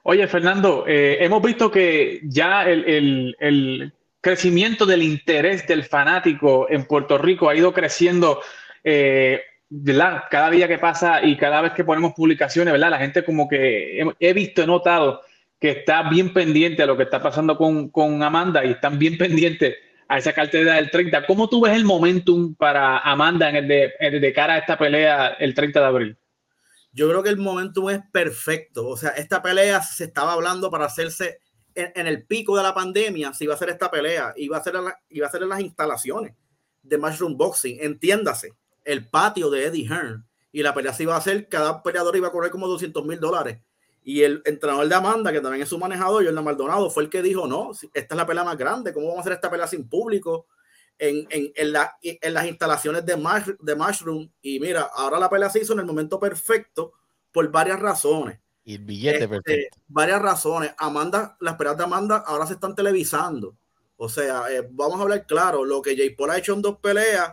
Oye, 0.02 0.26
Fernando, 0.28 0.84
eh, 0.86 1.16
hemos 1.20 1.42
visto 1.42 1.70
que 1.70 2.20
ya 2.24 2.68
el, 2.68 2.84
el- 2.84 3.36
el 3.40 3.92
crecimiento 4.20 4.84
del 4.86 5.02
interés 5.02 5.66
del 5.66 5.84
fanático 5.84 6.66
en 6.70 6.84
Puerto 6.86 7.18
Rico 7.18 7.48
ha 7.48 7.54
ido 7.54 7.72
creciendo, 7.72 8.40
eh, 8.82 9.40
Cada 10.30 10.50
día 10.50 10.68
que 10.68 10.78
pasa 10.78 11.24
y 11.24 11.36
cada 11.36 11.60
vez 11.60 11.72
que 11.72 11.84
ponemos 11.84 12.12
publicaciones, 12.14 12.72
¿verdad? 12.72 12.90
La 12.90 12.98
gente 12.98 13.24
como 13.24 13.48
que 13.48 14.04
he, 14.20 14.32
visto, 14.32 14.62
he 14.62 14.66
notado 14.66 15.22
que 15.58 15.70
está 15.70 16.08
bien 16.08 16.32
pendiente 16.32 16.82
a 16.82 16.86
lo 16.86 16.96
que 16.96 17.04
está 17.04 17.22
pasando 17.22 17.56
con, 17.56 17.88
con 17.88 18.22
Amanda 18.22 18.64
y 18.64 18.72
están 18.72 18.98
bien 18.98 19.16
pendientes 19.18 19.74
a 20.08 20.18
esa 20.18 20.32
cartera 20.32 20.74
del 20.74 20.90
30. 20.90 21.26
¿Cómo 21.26 21.48
tú 21.48 21.62
ves 21.62 21.74
el 21.74 21.84
momentum 21.84 22.54
para 22.54 22.98
Amanda 22.98 23.48
en 23.48 23.56
el 23.56 23.68
de, 24.20 24.32
cara 24.34 24.54
a 24.54 24.58
esta 24.58 24.76
pelea 24.76 25.28
el 25.38 25.54
30 25.54 25.80
de 25.80 25.86
abril? 25.86 26.18
Yo 26.92 27.08
creo 27.08 27.22
que 27.22 27.30
el 27.30 27.38
momentum 27.38 27.90
es 27.90 28.00
perfecto. 28.12 28.86
O 28.86 28.96
sea, 28.96 29.10
esta 29.10 29.42
pelea 29.42 29.82
se 29.82 30.04
estaba 30.04 30.34
hablando 30.34 30.70
para 30.70 30.84
hacerse 30.84 31.38
en, 31.74 31.90
en 31.96 32.06
el 32.06 32.24
pico 32.26 32.56
de 32.56 32.62
la 32.62 32.74
pandemia. 32.74 33.32
Se 33.32 33.44
iba 33.44 33.54
a 33.54 33.56
hacer 33.56 33.70
esta 33.70 33.90
pelea, 33.90 34.32
iba 34.36 34.58
a 34.58 34.62
ser, 34.62 34.76
en 34.76 34.84
la- 34.84 35.00
iba 35.08 35.26
a 35.26 35.30
ser 35.30 35.42
en 35.42 35.48
las 35.48 35.60
instalaciones 35.60 36.34
de 36.82 36.98
Mushroom 36.98 37.36
Boxing. 37.36 37.78
Entiéndase, 37.80 38.52
el 38.84 39.08
patio 39.08 39.50
de 39.50 39.66
Eddie 39.66 39.86
Hearn. 39.88 40.24
Y 40.52 40.62
la 40.62 40.72
pelea 40.74 40.92
se 40.92 41.02
iba 41.02 41.14
a 41.14 41.18
hacer, 41.18 41.48
cada 41.48 41.82
peleador 41.82 42.16
iba 42.16 42.28
a 42.28 42.32
correr 42.32 42.50
como 42.50 42.68
200 42.68 43.04
mil 43.04 43.18
dólares. 43.18 43.58
Y 44.04 44.22
el 44.22 44.42
entrenador 44.44 44.86
de 44.86 44.94
Amanda, 44.94 45.32
que 45.32 45.40
también 45.40 45.62
es 45.62 45.68
su 45.68 45.78
manejador, 45.78 46.24
Jordan 46.24 46.44
Maldonado, 46.44 46.90
fue 46.90 47.04
el 47.04 47.10
que 47.10 47.22
dijo: 47.22 47.46
No, 47.46 47.70
esta 47.72 48.14
es 48.14 48.16
la 48.16 48.26
pelea 48.26 48.44
más 48.44 48.56
grande. 48.58 48.92
¿Cómo 48.92 49.06
vamos 49.06 49.18
a 49.18 49.20
hacer 49.22 49.32
esta 49.32 49.50
pelea 49.50 49.66
sin 49.66 49.88
público? 49.88 50.46
En, 50.98 51.26
en, 51.30 51.50
en, 51.56 51.72
la- 51.72 51.96
en 52.02 52.34
las 52.34 52.46
instalaciones 52.46 53.04
de, 53.04 53.16
Mush- 53.16 53.56
de 53.58 53.74
Mushroom. 53.74 54.30
Y 54.42 54.60
mira, 54.60 54.82
ahora 54.94 55.18
la 55.18 55.28
pelea 55.28 55.50
se 55.50 55.60
hizo 55.60 55.72
en 55.72 55.80
el 55.80 55.86
momento 55.86 56.20
perfecto 56.20 56.92
por 57.32 57.50
varias 57.50 57.80
razones. 57.80 58.38
Y 58.62 58.74
el 58.76 58.84
billete 58.84 59.16
Este, 59.24 59.28
perfecto. 59.28 59.78
varias 59.88 60.22
razones. 60.22 60.72
Amanda, 60.78 61.36
las 61.40 61.56
peleas 61.56 61.76
de 61.76 61.82
Amanda 61.84 62.18
ahora 62.26 62.46
se 62.46 62.52
están 62.54 62.74
televisando 62.76 63.56
O 63.96 64.08
sea, 64.08 64.44
eh, 64.50 64.66
vamos 64.70 64.98
a 65.00 65.02
hablar 65.02 65.26
claro, 65.26 65.64
lo 65.64 65.82
que 65.82 65.96
Jay 65.96 66.10
Paul 66.10 66.30
ha 66.30 66.38
hecho 66.38 66.52
en 66.54 66.62
dos 66.62 66.78
peleas, 66.78 67.32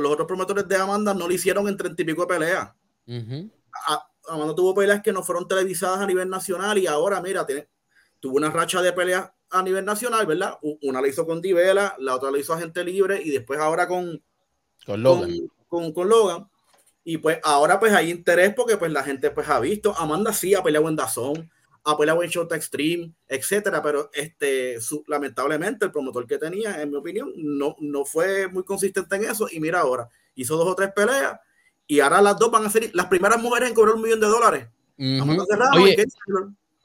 los 0.00 0.12
otros 0.12 0.26
promotores 0.26 0.66
de 0.68 0.76
Amanda 0.76 1.14
no 1.14 1.26
lo 1.28 1.34
hicieron 1.34 1.68
en 1.68 1.76
treinta 1.76 2.02
y 2.02 2.04
pico 2.04 2.22
de 2.22 2.28
peleas. 2.28 2.70
Ujú. 3.06 3.50
A- 3.88 4.08
Amanda 4.28 4.54
tuvo 4.54 4.74
peleas 4.74 5.02
que 5.02 5.12
no 5.12 5.22
fueron 5.22 5.46
televisadas 5.46 6.00
a 6.00 6.06
nivel 6.06 6.28
nacional 6.30 6.78
y 6.78 6.86
ahora, 6.86 7.20
mira, 7.20 7.46
tiene, 7.46 7.68
tuvo 8.20 8.36
una 8.36 8.50
racha 8.50 8.80
de 8.80 8.92
peleas 8.92 9.30
a 9.50 9.62
nivel 9.62 9.84
nacional, 9.84 10.26
¿verdad? 10.26 10.58
Una 10.82 11.00
la 11.00 11.08
hizo 11.08 11.26
con 11.26 11.40
Divela, 11.40 11.94
la 11.98 12.14
otra 12.16 12.30
la 12.30 12.38
hizo 12.38 12.54
a 12.54 12.58
Gente 12.58 12.82
Libre 12.82 13.20
y 13.22 13.30
después 13.30 13.60
ahora 13.60 13.86
con, 13.86 14.22
Con 14.86 15.02
Logan. 15.02 15.30
con, 15.68 15.82
con, 15.82 15.92
con 15.92 16.08
Logan. 16.08 16.48
Y 17.04 17.18
pues 17.18 17.38
ahora 17.44 17.78
pues 17.78 17.92
hay 17.92 18.10
interés 18.10 18.54
porque 18.54 18.78
pues 18.78 18.90
la 18.90 19.02
gente 19.02 19.30
pues 19.30 19.48
ha 19.48 19.60
visto. 19.60 19.94
Amanda 19.96 20.32
sí 20.32 20.54
ha 20.54 20.62
peleado 20.62 20.88
en 20.88 20.96
Dazón, 20.96 21.50
ha 21.84 21.96
peleado 21.98 22.22
en 22.22 22.30
Showtime 22.30 22.56
Extreme, 22.56 23.12
etcétera, 23.28 23.82
pero 23.82 24.10
este, 24.12 24.80
su- 24.80 25.04
lamentablemente 25.06 25.84
el 25.84 25.92
promotor 25.92 26.26
que 26.26 26.38
tenía, 26.38 26.80
en 26.80 26.90
mi 26.90 26.96
opinión, 26.96 27.32
no, 27.36 27.76
no 27.78 28.04
fue 28.04 28.48
muy 28.48 28.64
consistente 28.64 29.16
en 29.16 29.24
eso. 29.24 29.46
Y 29.50 29.60
mira 29.60 29.80
ahora, 29.80 30.08
hizo 30.34 30.56
dos 30.56 30.68
o 30.68 30.74
tres 30.74 30.90
peleas 30.94 31.38
y 31.86 32.00
ahora 32.00 32.22
las 32.22 32.38
dos 32.38 32.50
van 32.50 32.64
a 32.64 32.70
ser 32.70 32.90
las 32.94 33.06
primeras 33.06 33.40
mujeres 33.40 33.68
en 33.68 33.74
cobrar 33.74 33.96
un 33.96 34.02
millón 34.02 34.20
de 34.20 34.26
dólares. 34.26 34.66
Serrano 34.96 35.78
y 35.78 35.82
Oye. 35.82 36.06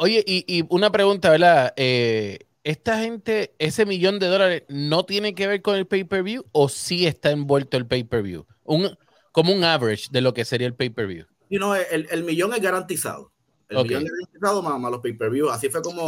Oye, 0.02 0.24
y, 0.26 0.46
y 0.48 0.66
una 0.70 0.92
pregunta, 0.92 1.30
¿verdad? 1.30 1.74
Eh, 1.76 2.40
¿Esta 2.64 3.00
gente, 3.00 3.54
ese 3.58 3.86
millón 3.86 4.20
de 4.20 4.28
dólares, 4.28 4.64
no 4.68 5.06
tiene 5.06 5.34
que 5.34 5.48
ver 5.48 5.62
con 5.62 5.76
el 5.76 5.88
pay-per-view 5.88 6.46
o 6.52 6.70
sí 6.70 7.06
está 7.08 7.32
envuelto 7.32 7.78
el 7.78 7.86
pay-per-view? 7.86 8.46
Un, 8.64 8.98
como 9.32 9.54
un 9.54 9.64
average 9.64 10.08
de 10.12 10.22
lo 10.22 10.34
que 10.34 10.46
sería 10.46 10.68
el 10.68 10.76
pay-per-view. 10.76 11.26
Y 11.50 11.58
no, 11.58 11.76
el, 11.76 12.08
el 12.12 12.24
millón 12.24 12.54
es 12.54 12.62
garantizado. 12.62 13.32
El 13.70 13.78
Ok. 13.78 13.86
millón 13.86 14.04
es 14.06 14.12
garantizado 14.12 14.62
más, 14.62 14.80
más 14.80 14.92
los 14.92 15.00
pay-per-view. 15.02 15.50
Así 15.50 15.70
fue 15.70 15.82
como, 15.82 16.08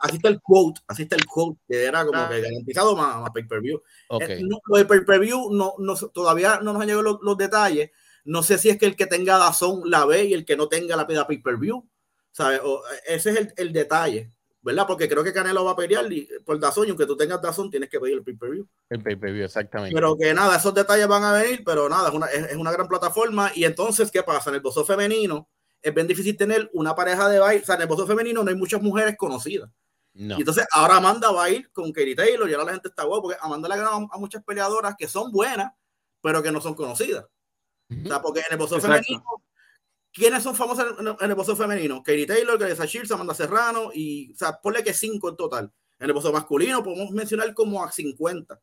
así 0.00 0.16
está 0.16 0.28
el 0.28 0.40
quote, 0.40 0.80
así 0.88 1.02
está 1.02 1.16
el 1.16 1.26
quote, 1.26 1.60
que 1.68 1.84
era 1.84 2.04
como 2.04 2.28
que 2.28 2.40
garantizado 2.40 2.96
más, 2.96 3.20
más 3.20 3.30
pay-per-view. 3.30 3.82
Ok. 4.08 4.22
Eh, 4.22 4.40
no, 4.42 4.58
lo 4.66 4.78
de 4.78 4.84
pay-per-view 4.86 5.52
no, 5.52 5.74
no, 5.78 5.94
todavía 6.12 6.60
no 6.62 6.72
nos 6.72 6.82
han 6.82 6.88
llegado 6.88 7.02
los, 7.02 7.18
los 7.22 7.36
detalles. 7.36 7.90
No 8.24 8.42
sé 8.42 8.58
si 8.58 8.70
es 8.70 8.78
que 8.78 8.86
el 8.86 8.96
que 8.96 9.06
tenga 9.06 9.38
Dazón 9.38 9.82
la 9.84 10.06
ve 10.06 10.24
y 10.24 10.34
el 10.34 10.44
que 10.44 10.56
no 10.56 10.66
tenga 10.68 10.96
la 10.96 11.06
pida 11.06 11.26
pay-per-view. 11.26 11.86
¿sabes? 12.34 12.60
O, 12.64 12.78
eh, 12.78 13.14
ese 13.14 13.30
es 13.30 13.36
el, 13.36 13.54
el 13.56 13.72
detalle, 13.72 14.30
¿verdad? 14.60 14.86
Porque 14.86 15.08
creo 15.08 15.22
que 15.22 15.32
Canelo 15.32 15.64
va 15.64 15.70
a 15.72 15.76
pelear 15.76 16.12
y, 16.12 16.28
por 16.44 16.58
Dazón 16.58 16.86
y 16.86 16.90
aunque 16.90 17.06
tú 17.06 17.16
tengas 17.16 17.40
Dazón 17.40 17.70
tienes 17.70 17.88
que 17.88 18.00
pedir 18.00 18.14
el 18.14 18.24
pay-per-view. 18.24 18.66
El 18.90 19.02
pay-per-view, 19.02 19.44
exactamente. 19.44 19.94
Pero 19.94 20.16
que 20.16 20.34
nada, 20.34 20.56
esos 20.56 20.74
detalles 20.74 21.06
van 21.06 21.22
a 21.22 21.32
venir, 21.32 21.62
pero 21.64 21.88
nada, 21.88 22.08
es 22.08 22.14
una, 22.14 22.26
es, 22.26 22.50
es 22.50 22.56
una 22.56 22.72
gran 22.72 22.88
plataforma. 22.88 23.52
Y 23.54 23.64
entonces, 23.64 24.10
¿qué 24.10 24.22
pasa? 24.22 24.50
En 24.50 24.56
el 24.56 24.62
boxeo 24.62 24.84
femenino 24.84 25.48
es 25.84 25.94
bien 25.94 26.06
difícil 26.06 26.34
tener 26.34 26.70
una 26.72 26.94
pareja 26.94 27.28
de 27.28 27.38
baile. 27.38 27.62
O 27.62 27.66
sea, 27.66 27.74
en 27.74 27.82
el 27.82 27.86
boxeo 27.86 28.06
femenino 28.06 28.42
no 28.42 28.48
hay 28.48 28.56
muchas 28.56 28.80
mujeres 28.80 29.16
conocidas. 29.18 29.68
no. 30.14 30.36
Y 30.36 30.40
entonces 30.40 30.66
ahora 30.70 30.96
Amanda 30.96 31.30
va 31.30 31.44
a 31.44 31.50
ir 31.50 31.70
con 31.72 31.92
Katie 31.92 32.16
Taylor 32.16 32.48
y 32.48 32.54
ahora 32.54 32.64
la 32.64 32.72
gente 32.72 32.88
está 32.88 33.04
guapo 33.04 33.24
porque 33.24 33.38
Amanda 33.42 33.68
le 33.68 33.74
ha 33.74 33.76
ganado 33.76 34.08
a 34.10 34.18
muchas 34.18 34.42
peleadoras 34.42 34.94
que 34.96 35.06
son 35.06 35.30
buenas, 35.30 35.72
pero 36.22 36.42
que 36.42 36.50
no 36.50 36.60
son 36.62 36.74
conocidas. 36.74 37.26
O 37.90 38.08
sea, 38.08 38.22
porque 38.22 38.40
en 38.40 38.46
el 38.52 38.56
boxeo 38.56 38.80
femenino, 38.80 39.22
¿quiénes 40.10 40.42
son 40.42 40.56
famosos 40.56 40.86
en, 40.98 41.30
el 41.30 41.34
boxeo 41.34 41.54
femenino? 41.54 42.02
Katie 42.02 42.26
Taylor, 42.26 42.58
Grace 42.58 42.86
Shields, 42.86 43.10
Amanda 43.10 43.34
Serrano 43.34 43.90
y, 43.92 44.32
o 44.32 44.36
sea, 44.36 44.58
ponle 44.58 44.82
que 44.82 44.94
cinco 44.94 45.28
en 45.28 45.36
total. 45.36 45.70
En 45.98 46.06
el 46.06 46.14
boxeo 46.14 46.32
masculino 46.32 46.82
podemos 46.82 47.10
mencionar 47.10 47.52
como 47.52 47.84
a 47.84 47.92
50. 47.92 48.58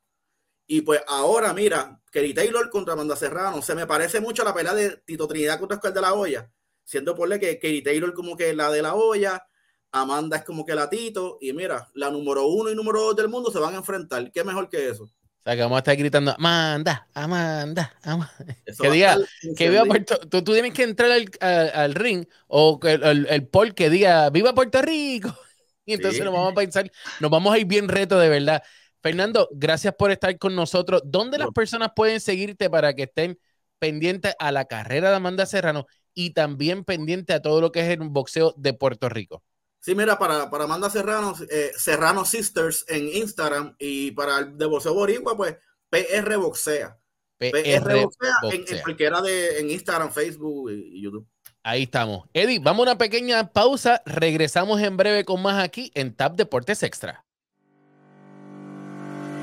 Y 0.66 0.82
pues 0.82 1.04
ahora, 1.08 1.54
mira, 1.54 2.02
Katie 2.06 2.34
Taylor 2.34 2.68
contra 2.72 2.94
Amanda 2.94 3.16
Serrano, 3.16 3.62
se 3.62 3.76
me 3.76 3.86
parece 3.86 4.20
mucho 4.20 4.42
a 4.42 4.46
la 4.46 4.56
pelea 4.56 4.74
de 4.74 4.98
Tito 5.06 5.28
Trinidad 5.28 5.60
contra 5.60 5.78
Oscar 5.78 5.94
de 5.94 6.02
la 6.02 6.14
Hoya, 6.14 6.52
siendo 6.84 7.16
ponle 7.16 7.40
que 7.40 7.56
Katie 7.56 7.82
Taylor 7.82 8.14
como 8.14 8.36
que 8.38 8.54
la 8.54 8.72
de 8.72 8.82
la 8.82 8.96
olla, 8.96 9.44
Amanda 9.92 10.38
es 10.38 10.44
como 10.46 10.66
que 10.66 10.74
la 10.76 10.90
Tito, 10.90 11.38
y 11.42 11.54
mira, 11.54 11.90
la 11.96 12.10
número 12.10 12.48
uno 12.48 12.70
y 12.72 12.76
número 12.76 13.02
dos 13.02 13.16
del 13.16 13.28
mundo 13.30 13.52
se 13.52 13.60
van 13.60 13.74
a 13.74 13.78
enfrentar. 13.78 14.32
¿Qué 14.32 14.44
mejor 14.44 14.70
que 14.70 14.90
eso? 14.90 15.04
O 15.04 15.44
sea, 15.44 15.56
que 15.56 15.62
vamos 15.64 15.78
a 15.78 15.80
estar 15.80 15.96
gritando, 15.96 16.32
Amanda, 16.38 17.08
Amanda, 17.16 17.94
Amanda. 18.04 18.58
Eso 18.66 18.84
Que 18.84 18.92
diga, 18.92 19.18
Que 19.58 19.70
viva. 19.70 19.86
Puerto 19.86 20.20
tú, 20.30 20.44
tú 20.44 20.54
tienes 20.54 20.72
que 20.74 20.84
entrar 20.84 21.12
al, 21.12 21.26
al- 21.40 21.72
al 21.74 21.96
ring 21.96 22.26
o 22.48 22.80
que 22.80 22.92
el, 22.94 23.04
el, 23.04 23.28
el 23.28 23.48
poll 23.48 23.74
que 23.74 23.90
diga, 23.90 24.30
¡Viva 24.30 24.54
Puerto 24.54 24.82
Rico! 24.82 25.36
Y 25.84 25.94
entonces 25.94 26.20
Sí. 26.20 26.24
nos 26.24 26.32
vamos 26.34 26.52
a 26.52 26.56
pensar, 26.56 26.92
nos 27.20 27.32
vamos 27.32 27.54
a 27.54 27.58
ir 27.58 27.66
bien 27.66 27.90
reto 27.90 28.20
de 28.20 28.30
verdad. 28.30 28.62
Fernando, 29.02 29.50
gracias 29.52 29.96
por 29.96 30.12
estar 30.12 30.38
con 30.38 30.56
nosotros. 30.56 31.02
¿Dónde 31.06 31.40
las 31.40 31.50
personas 31.52 31.90
pueden 31.96 32.22
seguirte 32.22 32.70
para 32.70 32.94
que 32.94 33.04
estén 33.04 33.40
pendientes 33.80 34.36
a 34.38 34.52
la 34.52 34.66
carrera 34.66 35.10
de 35.10 35.16
Amanda 35.16 35.48
Serrano 35.48 35.88
y 36.14 36.32
también 36.32 36.84
pendiente 36.84 37.34
a 37.34 37.42
todo 37.42 37.62
lo 37.62 37.72
que 37.72 37.82
es 37.82 37.90
el 37.90 38.00
boxeo 38.10 38.54
de 38.58 38.74
Puerto 38.74 39.10
Rico? 39.10 39.44
Sí, 39.80 39.96
mira, 39.96 40.20
para, 40.20 40.50
para 40.50 40.66
Amanda 40.66 40.90
Serrano, 40.90 41.34
eh, 41.50 41.72
Serrano 41.76 42.24
Sisters 42.24 42.86
en 42.88 43.08
Instagram 43.08 43.76
y 43.80 44.12
para 44.12 44.40
el 44.40 44.58
de 44.58 44.66
Boxeo 44.66 44.94
Boricua, 44.94 45.36
pues 45.36 45.58
PR 45.90 46.38
Boxea. 46.38 47.00
PR, 47.40 47.52
PR 47.52 48.04
Boxea, 48.04 48.34
en, 48.52 48.82
cualquiera 48.84 49.22
de 49.22 49.60
en 49.60 49.72
Instagram, 49.72 50.12
Facebook 50.12 50.72
y, 50.72 51.00
y 51.00 51.02
YouTube. 51.02 51.28
Ahí 51.64 51.84
estamos. 51.84 52.28
Eddie, 52.34 52.60
vamos 52.60 52.88
a 52.88 52.92
una 52.92 52.98
pequeña 52.98 53.52
pausa. 53.52 54.02
Regresamos 54.06 54.82
en 54.82 54.98
breve 54.98 55.26
con 55.26 55.42
más 55.42 55.64
aquí 55.64 55.92
en 55.96 56.16
Tap 56.16 56.36
Deportes 56.36 56.84
Extra. 56.84 57.26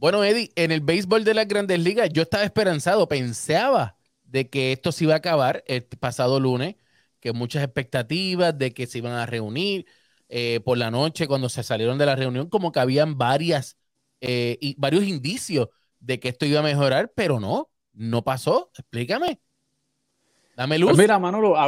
Bueno, 0.00 0.24
Eddie, 0.24 0.50
en 0.56 0.72
el 0.72 0.80
béisbol 0.80 1.24
de 1.24 1.34
las 1.34 1.46
grandes 1.46 1.78
ligas 1.78 2.08
yo 2.10 2.22
estaba 2.22 2.42
esperanzado, 2.42 3.06
pensaba 3.06 3.98
de 4.24 4.48
que 4.48 4.72
esto 4.72 4.92
se 4.92 5.04
iba 5.04 5.12
a 5.12 5.18
acabar 5.18 5.62
el 5.66 5.82
pasado 5.84 6.40
lunes, 6.40 6.76
que 7.20 7.34
muchas 7.34 7.62
expectativas 7.62 8.56
de 8.56 8.72
que 8.72 8.86
se 8.86 8.96
iban 8.96 9.12
a 9.12 9.26
reunir 9.26 9.84
eh, 10.30 10.60
por 10.64 10.78
la 10.78 10.90
noche 10.90 11.28
cuando 11.28 11.50
se 11.50 11.62
salieron 11.62 11.98
de 11.98 12.06
la 12.06 12.16
reunión, 12.16 12.48
como 12.48 12.72
que 12.72 12.80
habían 12.80 13.18
varias 13.18 13.76
eh, 14.22 14.56
y 14.62 14.74
varios 14.78 15.04
indicios 15.04 15.68
de 15.98 16.18
que 16.18 16.30
esto 16.30 16.46
iba 16.46 16.60
a 16.60 16.62
mejorar, 16.62 17.12
pero 17.14 17.38
no, 17.38 17.68
no 17.92 18.24
pasó. 18.24 18.70
Explícame. 18.78 19.38
Dame 20.56 20.78
luz. 20.78 20.92
Pues 20.92 20.98
mira, 20.98 21.18
Manolo, 21.18 21.58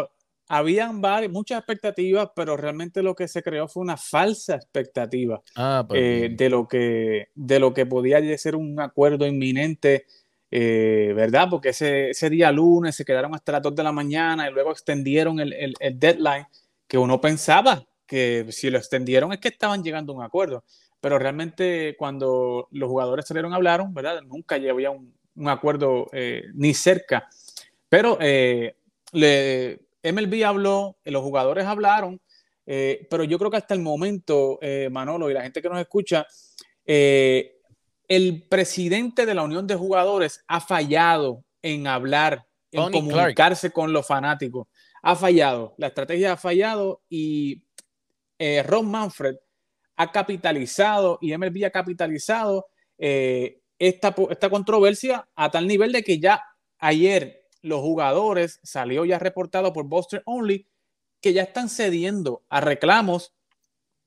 habían 0.54 1.00
varias, 1.00 1.32
muchas 1.32 1.58
expectativas, 1.60 2.28
pero 2.36 2.58
realmente 2.58 3.02
lo 3.02 3.14
que 3.14 3.26
se 3.26 3.42
creó 3.42 3.68
fue 3.68 3.82
una 3.82 3.96
falsa 3.96 4.54
expectativa 4.56 5.40
ah, 5.56 5.82
pues, 5.88 5.98
eh, 6.02 6.28
de, 6.36 6.50
lo 6.50 6.68
que, 6.68 7.28
de 7.34 7.58
lo 7.58 7.72
que 7.72 7.86
podía 7.86 8.20
ser 8.36 8.54
un 8.56 8.78
acuerdo 8.78 9.26
inminente, 9.26 10.04
eh, 10.50 11.14
¿verdad? 11.16 11.48
Porque 11.50 11.70
ese, 11.70 12.10
ese 12.10 12.28
día 12.28 12.52
lunes 12.52 12.94
se 12.94 13.04
quedaron 13.06 13.34
hasta 13.34 13.52
las 13.52 13.62
2 13.62 13.74
de 13.74 13.82
la 13.82 13.92
mañana 13.92 14.46
y 14.48 14.52
luego 14.52 14.72
extendieron 14.72 15.40
el, 15.40 15.54
el- 15.54 15.74
el 15.80 15.98
deadline 15.98 16.46
que 16.86 16.98
uno 16.98 17.18
pensaba 17.18 17.82
que 18.06 18.44
si 18.50 18.68
lo 18.68 18.76
extendieron 18.76 19.32
es 19.32 19.38
que 19.40 19.48
estaban 19.48 19.82
llegando 19.82 20.12
a 20.12 20.16
un 20.16 20.22
acuerdo. 20.22 20.64
Pero 21.00 21.18
realmente 21.18 21.96
cuando 21.98 22.68
los 22.72 22.88
jugadores 22.90 23.26
salieron 23.26 23.54
a 23.54 23.56
hablar, 23.56 23.82
¿verdad? 23.90 24.20
Nunca 24.20 24.56
había 24.56 24.90
un, 24.90 25.14
un 25.34 25.48
acuerdo 25.48 26.08
eh, 26.12 26.42
ni 26.52 26.74
cerca. 26.74 27.26
Pero 27.88 28.18
eh, 28.20 28.76
le, 29.12 29.80
MLB 30.02 30.44
habló, 30.44 30.96
eh, 31.04 31.10
los 31.10 31.22
jugadores 31.22 31.66
hablaron, 31.66 32.20
eh, 32.66 33.06
pero 33.10 33.24
yo 33.24 33.38
creo 33.38 33.50
que 33.50 33.56
hasta 33.56 33.74
el 33.74 33.80
momento, 33.80 34.58
eh, 34.62 34.88
Manolo 34.90 35.30
y 35.30 35.34
la 35.34 35.42
gente 35.42 35.62
que 35.62 35.68
nos 35.68 35.80
escucha, 35.80 36.26
eh, 36.84 37.56
el 38.08 38.46
presidente 38.48 39.26
de 39.26 39.34
la 39.34 39.42
Unión 39.42 39.66
de 39.66 39.74
Jugadores 39.74 40.44
ha 40.46 40.60
fallado 40.60 41.44
en 41.62 41.86
hablar, 41.86 42.46
en 42.70 42.80
Tony 42.80 42.92
Clark. 42.92 43.14
comunicarse 43.14 43.70
con 43.70 43.92
los 43.92 44.06
fanáticos. 44.06 44.68
Ha 45.02 45.16
fallado, 45.16 45.74
la 45.78 45.88
estrategia 45.88 46.32
ha 46.32 46.36
fallado 46.36 47.02
y 47.08 47.64
Ron 48.64 48.90
Manfred 48.90 49.36
ha 49.96 50.10
capitalizado 50.10 51.18
y 51.20 51.36
MLB 51.36 51.64
ha 51.64 51.70
capitalizado 51.70 52.66
esta, 52.98 54.14
esta 54.30 54.50
controversia 54.50 55.28
a 55.36 55.50
tal 55.50 55.66
nivel 55.66 55.92
de 55.92 56.02
que 56.02 56.18
ya 56.18 56.42
ayer 56.78 57.41
los 57.62 57.80
jugadores 57.80 58.60
salió 58.62 59.04
ya 59.04 59.18
reportado 59.18 59.72
por 59.72 59.84
Buster 59.86 60.22
Only 60.26 60.66
que 61.20 61.32
ya 61.32 61.42
están 61.42 61.68
cediendo 61.68 62.42
a 62.48 62.60
reclamos 62.60 63.32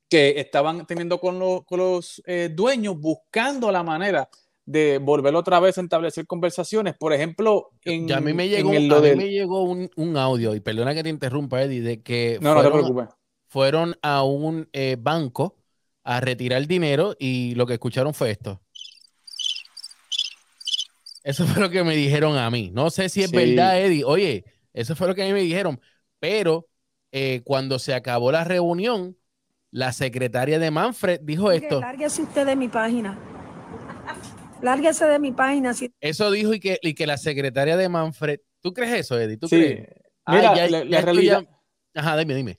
que 0.09 0.39
estaban 0.39 0.85
teniendo 0.85 1.19
con, 1.19 1.39
lo- 1.39 1.63
con 1.65 1.79
los 1.79 2.21
eh, 2.25 2.49
dueños 2.53 2.99
buscando 2.99 3.71
la 3.71 3.81
manera 3.83 4.29
de 4.65 4.97
volver 4.99 5.35
otra 5.35 5.59
vez 5.59 5.77
a 5.77 5.81
establecer 5.81 6.27
conversaciones. 6.27 6.95
Por 6.97 7.13
ejemplo, 7.13 7.71
en, 7.83 8.07
ya 8.07 8.17
a 8.17 8.21
mí 8.21 8.33
me 8.33 8.47
llegó, 8.49 8.73
el- 8.73 8.91
a 8.91 8.95
mí 8.99 9.01
del- 9.07 9.17
me 9.17 9.29
llegó 9.29 9.63
un, 9.63 9.89
un 9.95 10.17
audio, 10.17 10.53
y 10.55 10.59
perdona 10.59 10.93
que 10.93 11.03
te 11.03 11.09
interrumpa, 11.09 11.61
Eddie, 11.63 11.81
de 11.81 12.01
que 12.03 12.37
No, 12.41 12.53
no 12.53 12.61
te 12.61 12.69
fueron- 12.69 12.79
preocupes. 12.93 13.15
fueron 13.47 13.95
a 14.01 14.23
un 14.23 14.67
eh, 14.73 14.97
banco 14.99 15.55
a 16.03 16.19
retirar 16.19 16.67
dinero 16.67 17.15
y 17.17 17.55
lo 17.55 17.65
que 17.65 17.73
escucharon 17.73 18.13
fue 18.13 18.31
esto. 18.31 18.61
Eso 21.25 21.45
fue 21.47 21.59
lo 21.59 21.71
que 21.71 21.83
me 21.83 21.95
dijeron 21.95 22.37
a 22.37 22.49
mí. 22.51 22.69
No 22.71 22.91
sé 22.91 23.09
si 23.09 23.23
es 23.23 23.31
Sí. 23.31 23.35
verdad, 23.35 23.81
Eddie. 23.81 24.03
Oye, 24.05 24.45
eso 24.73 24.95
fue 24.95 25.07
lo 25.07 25.15
que 25.15 25.23
a 25.23 25.25
mí 25.25 25.33
me 25.33 25.41
dijeron. 25.41 25.81
Pero 26.19 26.67
eh, 27.11 27.41
cuando 27.43 27.79
se 27.79 27.93
acabó 27.95 28.31
la 28.31 28.43
reunión, 28.43 29.17
la 29.71 29.91
secretaria 29.91 30.59
de 30.59 30.69
Manfred 30.69 31.21
dijo 31.23 31.51
esto. 31.51 31.81
Lárguese 31.81 32.21
usted 32.21 32.45
de 32.45 32.55
mi 32.55 32.67
página. 32.67 33.17
Lárguese 34.61 35.05
de 35.05 35.17
mi 35.19 35.31
página. 35.31 35.73
Si 35.73 35.91
Eso 35.99 36.29
dijo 36.31 36.53
y 36.53 36.59
que, 36.59 36.77
y 36.81 36.93
que 36.93 37.07
la 37.07 37.17
secretaria 37.17 37.75
de 37.75 37.89
Manfred. 37.89 38.39
¿Tú 38.61 38.73
crees 38.73 38.93
eso, 39.01 39.19
Eddie? 39.19 39.37
¿Tú 39.37 39.47
Sí. 39.47 39.55
crees? 39.57 39.87
Mira, 40.27 40.55
ya- 40.55 40.69
la, 40.69 40.79
ya 40.79 40.85
la 40.85 40.97
esto 40.99 41.05
realidad, 41.05 41.41
ya- 41.93 42.01
Ajá, 42.01 42.17
dime, 42.17 42.35
dime. 42.35 42.57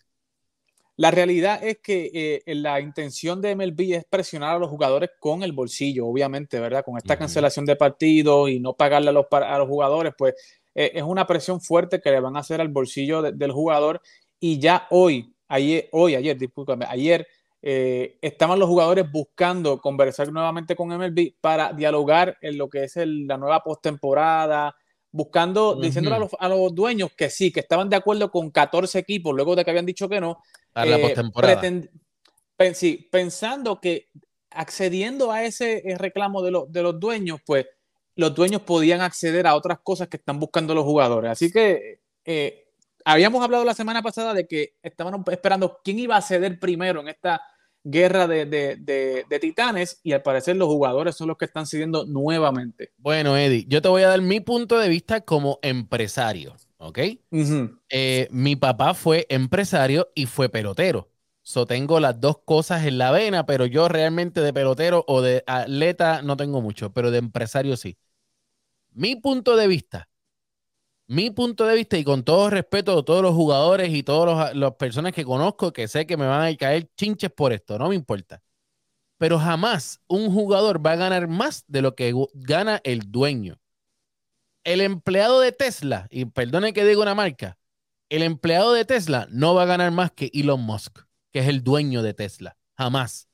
La 0.99 1.11
realidad 1.11 1.62
es 1.62 1.79
que 1.83 2.43
eh, 2.47 2.55
la 2.55 2.81
intención 2.81 3.41
de 3.43 3.55
MLB 3.55 3.95
es 3.97 4.05
presionar 4.07 4.57
a 4.57 4.59
los 4.59 4.71
jugadores 4.71 5.11
con 5.21 5.43
el 5.43 5.53
bolsillo, 5.53 6.07
obviamente, 6.07 6.59
¿verdad? 6.59 6.85
Con 6.85 6.97
esta 6.97 7.15
cancelación 7.19 7.67
de 7.67 7.76
partidos 7.76 8.49
y 8.50 8.61
no 8.61 8.73
pagarle 8.75 9.11
a 9.11 9.12
los, 9.12 9.26
a 9.31 9.59
los 9.59 9.69
jugadores, 9.69 10.15
pues 10.17 10.35
eh, 10.75 10.93
es 10.95 11.03
una 11.03 11.26
presión 11.26 11.61
fuerte 11.61 12.00
que 12.00 12.11
le 12.11 12.21
van 12.21 12.37
a 12.37 12.41
hacer 12.41 12.61
al 12.61 12.69
bolsillo 12.69 13.21
de- 13.23 13.33
del 13.33 13.53
jugador. 13.53 14.00
Y 14.41 14.59
ya 14.59 14.87
hoy, 14.91 15.35
ayer, 15.49 15.88
hoy, 15.93 16.15
ayer, 16.15 16.37
discúlpame, 16.38 16.87
ayer 16.88 17.26
eh, 17.62 18.19
estaban 18.23 18.59
los 18.59 18.69
jugadores 18.69 19.11
buscando 19.11 19.81
conversar 19.81 20.31
nuevamente 20.33 20.76
con 20.76 20.93
MLB 20.93 21.35
para 21.41 21.73
dialogar 21.73 22.37
en 22.41 22.57
lo 22.59 22.69
que 22.69 22.85
es 22.85 22.97
el- 22.97 23.26
la 23.26 23.37
nueva 23.38 23.62
postemporada, 23.62 24.76
buscando, 25.16 25.73
Ujú. 25.73 25.80
diciéndole 25.80 26.16
a 26.16 26.18
los, 26.20 26.30
a 26.38 26.49
los 26.49 26.75
dueños 26.75 27.11
que 27.16 27.30
sí, 27.30 27.50
que 27.50 27.61
estaban 27.61 27.88
de 27.88 27.96
acuerdo 27.96 28.30
con 28.30 28.50
14 28.50 28.99
equipos, 28.99 29.35
luego 29.35 29.56
de 29.56 29.64
que 29.64 29.70
habían 29.70 29.87
dicho 29.87 30.08
que 30.08 30.20
no, 30.20 30.42
la 30.75 30.96
eh, 30.99 31.00
postemporada. 31.00 31.54
sí, 32.75 33.08
pensando 33.11 33.80
que 33.80 34.08
accediendo 34.50 35.32
a 35.32 35.44
ese 35.44 35.82
eh, 35.85 35.99
reclamo 35.99 36.42
de, 36.42 36.50
los- 36.50 36.70
de 36.73 36.82
los 36.82 36.99
dueños, 37.00 37.40
pues 37.44 37.66
los 38.14 38.35
dueños 38.35 38.62
podían 38.62 39.00
acceder 39.00 39.46
a 39.46 39.54
otras 39.54 39.78
cosas 39.82 40.08
que 40.08 40.16
están 40.16 40.38
buscando 40.38 40.75
los 40.75 40.85
jugadores. 40.85 41.30
Así 41.30 41.50
que 41.50 42.00
eh, 42.25 42.68
habíamos 43.04 43.42
hablado 43.42 43.64
la 43.64 43.75
semana 43.75 44.02
pasada 44.02 44.32
de 44.35 44.46
que 44.46 44.75
estaban 44.82 45.23
esperando 45.30 45.80
quién 45.85 45.99
iba 45.99 46.16
a 46.16 46.23
ceder 46.23 46.58
primero 46.58 47.00
en 47.00 47.08
esta 47.08 47.42
guerra 47.88 48.26
de, 48.26 48.47
de- 48.47 48.76
de- 48.76 49.25
de 49.28 49.38
titanes 49.38 50.00
y 50.02 50.12
al 50.12 50.23
parecer 50.23 50.57
los 50.57 50.69
jugadores 50.69 51.14
son 51.16 51.28
los 51.28 51.37
que 51.37 51.45
están 51.47 51.66
cediendo 51.66 52.05
nuevamente. 52.07 52.90
Bueno, 52.99 53.37
Eddie, 53.37 53.64
yo 53.69 53.81
te 53.83 53.88
voy 53.88 54.02
a 54.02 54.09
dar 54.09 54.21
mi 54.21 54.40
punto 54.40 54.78
de 54.78 54.88
vista 54.88 55.21
como 55.21 55.59
empresario, 55.62 56.57
¿ok? 56.78 56.99
Eh, 57.88 58.28
mi 58.31 58.57
papá 58.57 58.95
fue 58.95 59.26
empresario 59.28 60.09
y 60.14 60.26
fue 60.26 60.49
pelotero. 60.49 61.11
So 61.43 61.66
tengo 61.66 62.00
las 62.00 62.21
dos 62.21 62.38
cosas 62.45 62.85
en 62.87 62.99
la 62.99 63.12
vena, 63.12 63.47
pero 63.47 63.66
yo 63.66 63.88
realmente 63.88 64.40
de 64.40 64.52
pelotero 64.52 65.05
o 65.07 65.23
de 65.23 65.45
atleta 65.47 66.23
no 66.23 66.37
tengo 66.37 66.61
mucho, 66.61 66.93
pero 66.93 67.11
de 67.12 67.19
empresario 67.19 67.76
sí. 67.76 67.97
Mi 68.93 69.16
punto 69.16 69.57
de 69.57 69.69
vista, 69.69 70.09
mi 71.09 71.31
punto 71.31 71.67
de 71.67 71.77
vista 71.77 71.97
y 71.97 72.05
con 72.05 72.25
todo 72.25 72.51
respeto 72.51 72.99
a 72.99 73.05
todos 73.05 73.23
los 73.23 73.35
jugadores 73.35 73.95
y 73.95 74.03
todas 74.03 74.55
las 74.55 74.75
personas 74.75 75.13
que 75.13 75.25
conozco 75.25 75.73
que 75.73 75.89
sé 75.89 76.07
que 76.07 76.17
me 76.17 76.27
van 76.27 76.53
a 76.53 76.57
caer 76.57 76.91
chinches 76.97 77.31
por 77.31 77.53
esto, 77.53 77.79
no 77.79 77.89
me 77.89 77.95
importa. 77.95 78.43
Pero 79.19 79.39
jamás 79.39 80.01
un 80.09 80.33
jugador 80.33 80.85
va 80.85 80.93
a 80.93 80.97
ganar 80.97 81.29
más 81.29 81.65
de 81.69 81.83
lo 81.83 81.95
que 81.95 82.13
gana 82.35 82.81
el 82.85 83.11
dueño. 83.11 83.59
El 84.65 84.81
empleado 84.81 85.41
de 85.41 85.53
Tesla, 85.53 86.09
y 86.11 86.25
perdone 86.25 86.73
que 86.73 86.85
diga 86.85 87.01
una 87.03 87.15
marca, 87.15 87.57
el 88.09 88.23
empleado 88.23 88.73
de 88.73 88.85
Tesla 88.85 89.27
no 89.31 89.55
va 89.55 89.63
a 89.63 89.67
ganar 89.67 89.93
más 89.93 90.11
que 90.11 90.31
Elon 90.35 90.61
Musk, 90.61 91.01
que 91.33 91.39
es 91.41 91.49
el 91.49 91.63
dueño 91.63 92.03
de 92.03 92.15
Tesla. 92.15 92.57
Jamás. 92.77 93.29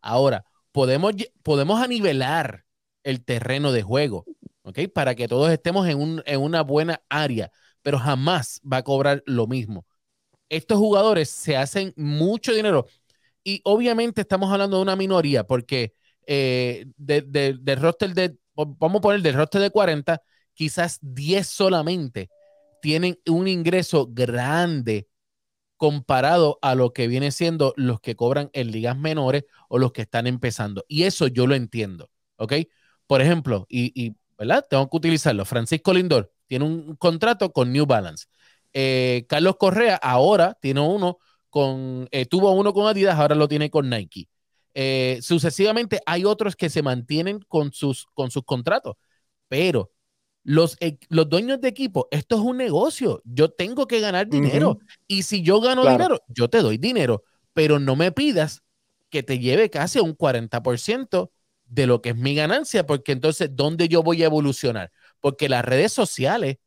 Ahora, 0.00 0.44
podemos, 0.72 1.12
podemos 1.42 1.82
anivelar 1.82 2.64
el 3.02 3.24
terreno 3.24 3.72
de 3.72 3.82
juego, 3.82 4.24
¿ok? 4.66 4.80
Para 4.94 5.16
que 5.16 5.28
todos 5.28 5.50
estemos 5.52 5.88
en, 5.88 6.00
un- 6.00 6.24
en 6.26 6.42
una 6.42 6.62
buena 6.62 7.02
área, 7.10 7.52
pero 7.82 7.98
jamás 8.00 8.60
va 8.70 8.78
a 8.78 8.84
cobrar 8.84 9.24
lo 9.26 9.48
mismo. 9.48 9.86
Estos 10.48 10.78
jugadores 10.78 11.30
se 11.30 11.56
hacen 11.56 11.92
mucho 11.96 12.52
dinero 12.54 12.86
y 13.44 13.60
obviamente 13.64 14.22
estamos 14.22 14.52
hablando 14.52 14.76
de 14.78 14.82
una 14.84 14.96
minoría 14.96 15.44
porque 15.46 15.94
eh, 16.26 16.86
de- 16.96 17.22
de- 17.22 17.54
del 17.60 17.80
roster 17.80 18.14
de, 18.14 18.36
vamos 18.56 18.98
a 18.98 19.02
poner 19.02 19.22
del 19.22 19.34
roster 19.34 19.60
de 19.62 19.70
40, 19.70 20.22
quizás 20.54 20.98
10 21.02 21.48
solamente 21.48 22.30
tienen 22.82 23.18
un 23.28 23.48
ingreso 23.48 24.08
grande 24.10 25.08
comparado 25.76 26.58
a 26.62 26.74
lo 26.74 26.92
que 26.92 27.06
viene 27.08 27.30
siendo 27.30 27.74
los 27.76 28.00
que 28.00 28.16
cobran 28.16 28.50
en 28.54 28.70
ligas 28.70 28.96
menores 28.98 29.44
o 29.68 29.78
los 29.78 29.92
que 29.92 30.02
están 30.02 30.26
empezando. 30.26 30.84
Y 30.88 31.04
eso 31.04 31.26
yo 31.28 31.46
lo 31.46 31.54
entiendo, 31.54 32.10
¿ok? 32.36 32.54
Por 33.06 33.20
ejemplo, 33.20 33.66
y, 33.68 33.92
y, 34.00 34.16
¿verdad? 34.38 34.66
Tengo 34.68 34.88
que 34.88 34.96
utilizarlo. 34.96 35.44
Francisco 35.44 35.92
Lindor 35.92 36.32
tiene 36.46 36.64
un 36.64 36.96
contrato 36.96 37.52
con 37.52 37.72
New 37.72 37.86
Balance. 37.86 38.26
Eh, 38.72 39.24
Carlos 39.28 39.56
Correa 39.58 39.96
ahora 39.96 40.56
tiene 40.60 40.80
uno 40.80 41.18
con, 41.50 42.08
eh, 42.10 42.26
tuvo 42.26 42.52
uno 42.52 42.72
con 42.72 42.86
Adidas, 42.86 43.18
ahora 43.18 43.34
lo 43.34 43.48
tiene 43.48 43.70
con 43.70 43.88
Nike. 43.88 44.28
Eh, 44.74 45.18
sucesivamente 45.22 46.00
hay 46.04 46.24
otros 46.26 46.54
que 46.56 46.68
se 46.68 46.82
mantienen 46.82 47.40
con 47.48 47.72
sus, 47.72 48.06
con 48.12 48.30
sus 48.30 48.44
contratos, 48.44 48.96
pero 49.48 49.92
los, 50.44 50.76
e- 50.80 50.98
los 51.08 51.28
dueños 51.28 51.60
de 51.60 51.68
equipo, 51.68 52.08
esto 52.10 52.36
es 52.36 52.42
un 52.42 52.58
negocio, 52.58 53.22
yo 53.24 53.50
tengo 53.50 53.86
que 53.86 54.00
ganar 54.00 54.28
dinero 54.28 54.78
y 55.06 55.22
si 55.22 55.42
yo 55.42 55.60
gano 55.60 55.82
Claro. 55.82 55.96
dinero, 55.96 56.20
yo 56.28 56.48
te 56.50 56.60
doy 56.62 56.76
dinero, 56.78 57.24
pero 57.54 57.78
no 57.78 57.96
me 57.96 58.12
pidas 58.12 58.62
que 59.08 59.22
te 59.22 59.38
lleve 59.38 59.70
casi 59.70 59.98
a 59.98 60.02
un 60.02 60.14
40% 60.14 61.32
de 61.66 61.86
lo 61.86 62.02
que 62.02 62.10
es 62.10 62.16
mi 62.16 62.34
ganancia, 62.34 62.86
porque 62.86 63.12
entonces, 63.12 63.50
¿dónde 63.54 63.88
yo 63.88 64.02
voy 64.02 64.22
a 64.22 64.26
evolucionar? 64.26 64.90
Porque 65.20 65.48
las 65.48 65.64
redes 65.64 65.92
sociales 65.92 66.58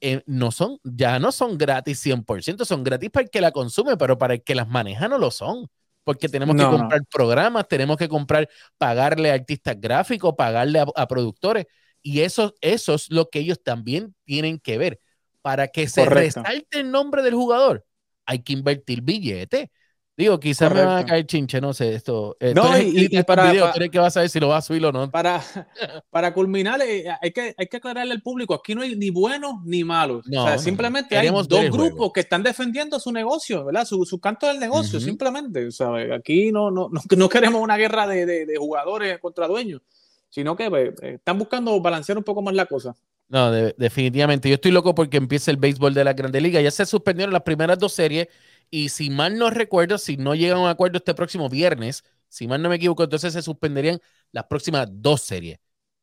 eh, 0.00 0.22
no 0.26 0.50
son, 0.50 0.78
ya 0.84 1.18
no 1.18 1.32
son 1.32 1.58
gratis 1.58 2.00
100%, 2.00 2.64
son 2.64 2.82
gratis 2.84 3.10
para 3.10 3.24
el 3.24 3.30
que 3.30 3.40
la 3.40 3.52
consume, 3.52 3.96
pero 3.96 4.18
para 4.18 4.34
el 4.34 4.42
que 4.42 4.54
las 4.54 4.68
maneja 4.68 5.08
no 5.08 5.18
lo 5.18 5.30
son. 5.30 5.68
Porque 6.04 6.28
tenemos 6.28 6.56
No, 6.56 6.56
que 6.56 6.66
no. 6.78 6.78
comprar 6.78 7.02
programas, 7.10 7.68
tenemos 7.68 7.96
que 7.96 8.08
comprar, 8.08 8.48
pagarle 8.76 9.30
a 9.30 9.34
artistas 9.34 9.76
gráficos, 9.80 10.34
pagarle 10.36 10.80
a, 10.80 10.86
a 10.96 11.06
productores. 11.06 11.66
Y 12.02 12.20
eso, 12.22 12.54
eso 12.60 12.94
es 12.94 13.08
lo 13.10 13.30
que 13.30 13.38
ellos 13.38 13.62
también 13.62 14.14
tienen 14.24 14.58
que 14.58 14.78
ver. 14.78 15.00
Para 15.42 15.68
que 15.68 15.86
se 15.88 16.04
resalte 16.06 16.80
el 16.80 16.90
nombre 16.90 17.22
del 17.22 17.34
jugador, 17.34 17.86
hay 18.26 18.40
que 18.42 18.52
invertir 18.52 19.02
billete. 19.02 19.70
Digo, 20.14 20.38
quizás 20.38 20.72
me 20.74 20.84
van 20.84 20.98
a 20.98 21.06
caer 21.06 21.24
chinche, 21.26 21.58
no 21.58 21.72
sé, 21.72 21.94
esto. 21.94 22.36
eh, 22.38 22.52
No, 22.54 22.74
eres 22.74 22.92
y- 22.92 22.98
y- 23.00 23.04
este 23.06 23.24
para- 23.24 23.50
video, 23.50 23.70
para- 23.72 23.88
que 23.88 23.98
vas 23.98 24.14
a 24.16 24.20
ver 24.20 24.28
si 24.28 24.38
lo 24.38 24.48
vas 24.48 24.62
a 24.62 24.66
subir 24.66 24.84
o 24.84 24.92
no. 24.92 25.10
Para, 25.10 25.42
para 26.10 26.34
culminar, 26.34 26.82
eh, 26.82 27.04
hay, 27.22 27.30
que, 27.32 27.54
hay 27.56 27.66
que 27.66 27.78
aclararle 27.78 28.12
al 28.12 28.20
público, 28.20 28.52
aquí 28.52 28.74
no 28.74 28.82
hay 28.82 28.94
ni 28.94 29.08
buenos 29.08 29.54
ni 29.64 29.84
malos. 29.84 30.26
No, 30.26 30.44
o 30.44 30.46
sea, 30.48 30.58
simplemente 30.58 31.16
hay 31.16 31.28
dos 31.28 31.48
grupos 31.48 31.78
juego. 31.78 32.12
que 32.12 32.20
están 32.20 32.42
defendiendo 32.42 33.00
su 33.00 33.10
negocio, 33.10 33.64
¿verdad? 33.64 33.86
Su, 33.86 34.04
su 34.04 34.20
canto 34.20 34.46
del 34.46 34.60
negocio, 34.60 34.98
Ujú. 34.98 35.06
simplemente. 35.06 35.66
O 35.66 35.72
sea, 35.72 35.88
aquí 36.14 36.52
no, 36.52 36.70
no, 36.70 36.90
no, 36.90 37.00
no 37.16 37.28
queremos 37.30 37.62
una 37.62 37.78
guerra 37.78 38.06
de, 38.06 38.26
de- 38.26 38.44
de 38.44 38.56
jugadores 38.58 39.18
contra 39.18 39.46
dueños, 39.48 39.80
sino 40.28 40.54
que 40.56 40.68
pues, 40.68 40.90
eh, 41.00 41.14
están 41.14 41.38
buscando 41.38 41.80
balancear 41.80 42.18
un 42.18 42.24
poco 42.24 42.42
más 42.42 42.54
la 42.54 42.66
cosa. 42.66 42.94
No, 43.30 43.50
de- 43.50 43.74
definitivamente. 43.78 44.50
Yo 44.50 44.56
estoy 44.56 44.72
loco 44.72 44.94
porque 44.94 45.16
empieza 45.16 45.50
el 45.50 45.56
béisbol 45.56 45.94
de 45.94 46.04
la 46.04 46.12
Grande 46.12 46.38
Liga. 46.42 46.60
Ya 46.60 46.70
se 46.70 46.84
suspendieron 46.84 47.32
las 47.32 47.40
primeras 47.42 47.78
dos 47.78 47.94
series 47.94 48.28
y 48.72 48.88
si 48.88 49.10
mal 49.10 49.38
no 49.38 49.50
recuerdo, 49.50 49.98
si 49.98 50.16
no 50.16 50.34
llegan 50.34 50.58
a 50.58 50.62
un 50.62 50.68
acuerdo 50.68 50.98
este 50.98 51.14
próximo 51.14 51.50
viernes, 51.50 52.04
si 52.28 52.48
mal 52.48 52.62
no 52.62 52.70
me 52.70 52.76
equivoco, 52.76 53.04
entonces 53.04 53.34
se 53.34 53.42
suspenderían 53.42 54.00
las 54.32 54.46
próximas 54.46 54.88
dos 54.90 55.20
series. 55.20 55.58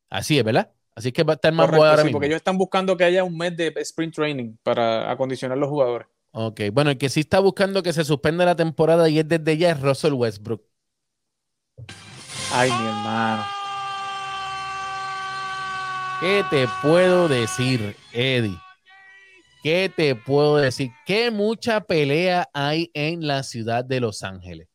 Así 0.09 0.37
es, 0.37 0.45
¿verdad? 0.45 0.71
Así 0.95 1.11
que 1.11 1.23
va 1.23 1.33
a 1.33 1.35
estar 1.35 1.51
más 1.53 1.65
Correcto, 1.65 1.85
ahora 1.85 2.03
sí, 2.03 2.05
mismo. 2.05 2.17
porque 2.17 2.27
ellos 2.27 2.37
están 2.37 2.57
buscando 2.59 2.95
que 2.95 3.05
haya 3.05 3.23
un 3.23 3.37
mes 3.37 3.57
de 3.57 3.73
sprint 3.77 4.13
training 4.15 4.55
para 4.63 5.09
acondicionar 5.11 5.57
los 5.57 5.69
jugadores. 5.69 6.07
Ok, 6.31 6.61
bueno, 6.71 6.91
el 6.91 6.97
que 6.97 7.09
sí 7.09 7.21
está 7.21 7.39
buscando 7.39 7.81
que 7.81 7.91
se 7.93 8.05
suspenda 8.05 8.45
la 8.45 8.55
temporada 8.55 9.09
y 9.09 9.19
es 9.19 9.27
desde 9.27 9.57
ya 9.57 9.71
es 9.71 9.81
Russell 9.81 10.13
Westbrook. 10.13 10.63
Ay, 12.53 12.69
mi 12.69 12.87
hermano. 12.87 13.43
¿Qué 16.19 16.43
te 16.49 16.67
puedo 16.81 17.27
decir, 17.27 17.95
Eddie? 18.11 18.59
¿Qué 19.61 19.91
te 19.95 20.15
puedo 20.15 20.57
decir? 20.57 20.91
Que 21.05 21.31
mucha 21.31 21.81
pelea 21.81 22.49
hay 22.53 22.91
en 22.93 23.27
la 23.27 23.43
ciudad 23.43 23.83
de 23.83 23.99
Los 23.99 24.23
Ángeles. 24.23 24.67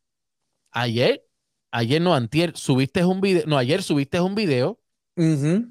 Ayer, 0.73 1.25
ayer 1.73 2.03
no, 2.03 2.15
antier, 2.15 2.57
subiste 2.57 3.05
un 3.05 3.21
video, 3.21 3.45
no, 3.47 3.59
ayer 3.59 3.83
subiste 3.83 4.21
un 4.21 4.35
video 4.35 4.81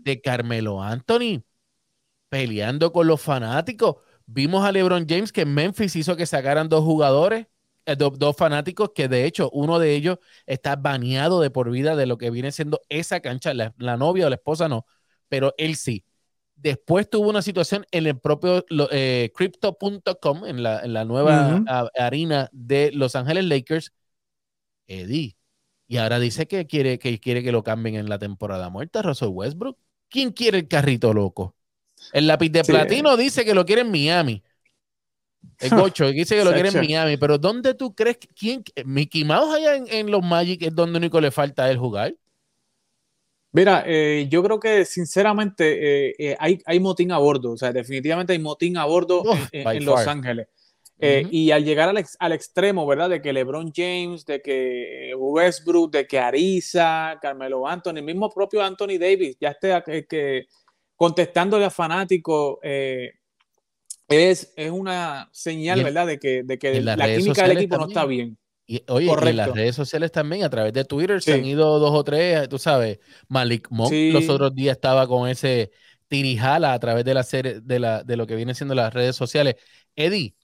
de 0.06 0.22
Carmelo 0.22 0.82
Anthony 0.84 1.44
peleando 2.30 2.94
con 2.94 3.08
los 3.08 3.22
fanáticos. 3.22 3.98
Vimos 4.26 4.66
a 4.66 4.72
LeBron 4.72 5.08
James 5.10 5.32
que 5.32 5.42
en 5.42 5.54
Memphis 5.54 5.96
hizo 5.96 6.16
que 6.18 6.26
sacaran 6.26 6.70
dos 6.70 6.84
jugadores, 6.84 7.48
eh, 7.86 7.96
do- 7.96 8.12
dos 8.12 8.36
fanáticos, 8.38 8.92
que 8.96 9.08
de 9.10 9.26
hecho 9.26 9.50
uno 9.52 9.80
de 9.80 9.96
ellos 9.96 10.20
está 10.46 10.76
baneado 10.76 11.42
de 11.42 11.52
por 11.52 11.72
vida 11.72 11.96
de 11.96 12.06
lo 12.08 12.18
que 12.18 12.32
viene 12.32 12.52
siendo 12.52 12.82
esa 12.90 13.20
cancha, 13.22 13.54
la, 13.54 13.74
la 13.78 13.98
novia 13.98 14.28
o 14.28 14.30
la 14.30 14.36
esposa 14.38 14.70
no, 14.70 14.86
pero 15.30 15.54
él 15.58 15.76
sí. 15.78 16.06
Después 16.56 17.10
tuvo 17.10 17.30
una 17.30 17.42
situación 17.42 17.86
en 17.92 18.08
el 18.08 18.18
propio 18.20 18.66
eh, 18.92 19.32
crypto.com, 19.36 20.46
en 20.46 20.64
la, 20.64 20.80
en 20.82 20.94
la 20.94 21.04
nueva 21.06 21.56
Ujú. 21.58 21.66
a- 21.68 21.90
harina 21.98 22.50
de 22.54 22.92
Los 22.94 23.16
Ángeles 23.16 23.46
Lakers, 23.46 23.92
Eddie. 24.88 25.36
Y 25.88 25.98
ahora 25.98 26.20
dice 26.20 26.48
que 26.48 26.66
quiere, 26.68 27.00
que 27.00 27.20
quiere 27.20 27.44
que 27.44 27.52
lo 27.52 27.64
cambien 27.64 27.96
en 27.96 28.10
la 28.10 28.18
temporada 28.20 28.70
muerta, 28.70 29.02
Russell 29.02 29.30
Westbrook. 29.30 29.78
¿Quién 30.10 30.32
quiere 30.32 30.60
el 30.60 30.68
carrito 30.68 31.14
loco? 31.14 31.56
El 32.14 32.28
lápiz 32.28 32.50
de 32.50 32.64
Sí. 32.64 32.72
platino 32.72 33.18
dice 33.18 33.46
que 33.46 33.54
lo 33.54 33.66
quiere 33.66 33.82
en 33.82 33.92
Miami. 33.92 34.44
El 35.60 35.70
Gocho 35.92 36.08
dice 36.12 36.36
que 36.36 36.44
lo 36.44 36.54
quiere 36.54 36.70
en. 36.70 36.80
Miami, 36.80 37.18
pero 37.18 37.38
¿dónde 37.38 37.74
tú 37.74 37.94
crees 37.94 38.18
que 38.18 38.28
quién? 38.30 38.64
Mickey 38.86 39.24
Mouse 39.26 39.56
allá 39.56 39.76
en, 39.76 39.88
en 39.90 40.12
los 40.12 40.24
Magic 40.24 40.62
es 40.64 40.74
donde 40.76 40.98
único 41.00 41.20
le 41.22 41.32
falta 41.32 41.66
a 41.66 41.72
él 41.72 41.78
jugar? 41.78 42.16
Mira, 43.56 43.84
eh, 43.86 44.28
yo 44.30 44.42
creo 44.44 44.60
que 44.60 44.84
sinceramente 44.84 46.08
eh, 46.10 46.16
eh, 46.18 46.36
hay, 46.40 46.60
hay 46.66 46.80
motín 46.80 47.12
a 47.12 47.20
bordo, 47.20 47.52
o 47.52 47.58
sea, 47.58 47.72
definitivamente 47.72 48.34
hay 48.34 48.40
motín 48.40 48.78
a 48.78 48.86
bordo 48.86 49.24
en, 49.52 49.86
Los. 49.86 50.08
Ángeles. 50.08 50.48
Eh. 51.00 51.28
Y 51.30 51.52
al 51.52 51.64
llegar 51.64 51.90
al, 51.90 51.98
ex- 51.98 52.18
al 52.20 52.32
extremo, 52.32 52.88
¿verdad? 52.88 53.12
De 53.12 53.22
que 53.22 53.32
LeBron 53.32 53.72
James, 53.76 54.26
de 54.26 54.42
que 54.42 55.14
Westbrook, 55.16 55.92
de 55.92 56.08
que 56.08 56.18
Ariza, 56.18 57.20
Carmelo 57.22 57.68
Anthony, 57.68 57.98
el 57.98 58.04
mismo 58.04 58.30
propio 58.30 58.64
Anthony 58.64 58.98
Davis, 59.00 59.38
ya 59.40 59.50
esté 59.50 59.84
que, 60.08 60.48
contestándole 60.96 61.66
a 61.66 61.70
fanáticos, 61.70 62.58
es, 64.08 64.54
es 64.56 64.72
una 64.72 65.30
señal, 65.32 65.84
¿verdad? 65.84 66.08
De 66.08 66.18
que, 66.20 66.42
de 66.44 66.58
que 66.58 66.82
la 66.82 66.96
redes 66.96 67.20
química 67.20 67.44
del 67.48 67.58
equipo 67.58 67.78
no 67.78 67.88
está 67.88 68.06
bien. 68.06 68.38
Y, 68.66 68.82
oye, 68.88 69.12
en 69.30 69.36
las 69.38 69.52
redes 69.52 69.76
sociales 69.76 70.12
también, 70.12 70.44
a 70.46 70.50
través 70.50 70.72
de 70.74 70.86
Twitter, 70.86 71.22
Sí. 71.22 71.32
se 71.32 71.38
han 71.38 71.46
ido 71.46 71.80
dos 71.80 71.92
o 71.92 72.04
tres, 72.04 72.48
tú 72.48 72.58
sabes, 72.58 73.00
Malik 73.28 73.68
Monk 73.70 73.90
Sí. 73.90 74.12
los 74.12 74.30
otros 74.30 74.56
días 74.56 74.76
estaba 74.78 75.06
con 75.08 75.28
ese 75.28 75.72
tirijala 76.08 76.74
a 76.74 76.80
través 76.80 77.04
de 77.04 77.14
la 77.14 77.24
serie, 77.24 77.60
de, 77.62 77.80
la, 77.80 78.04
de 78.04 78.16
lo 78.16 78.26
que 78.28 78.36
viene 78.36 78.54
siendo 78.56 78.74
las 78.76 78.94
redes 78.94 79.16
sociales. 79.16 79.56
Eddie, 79.96 80.36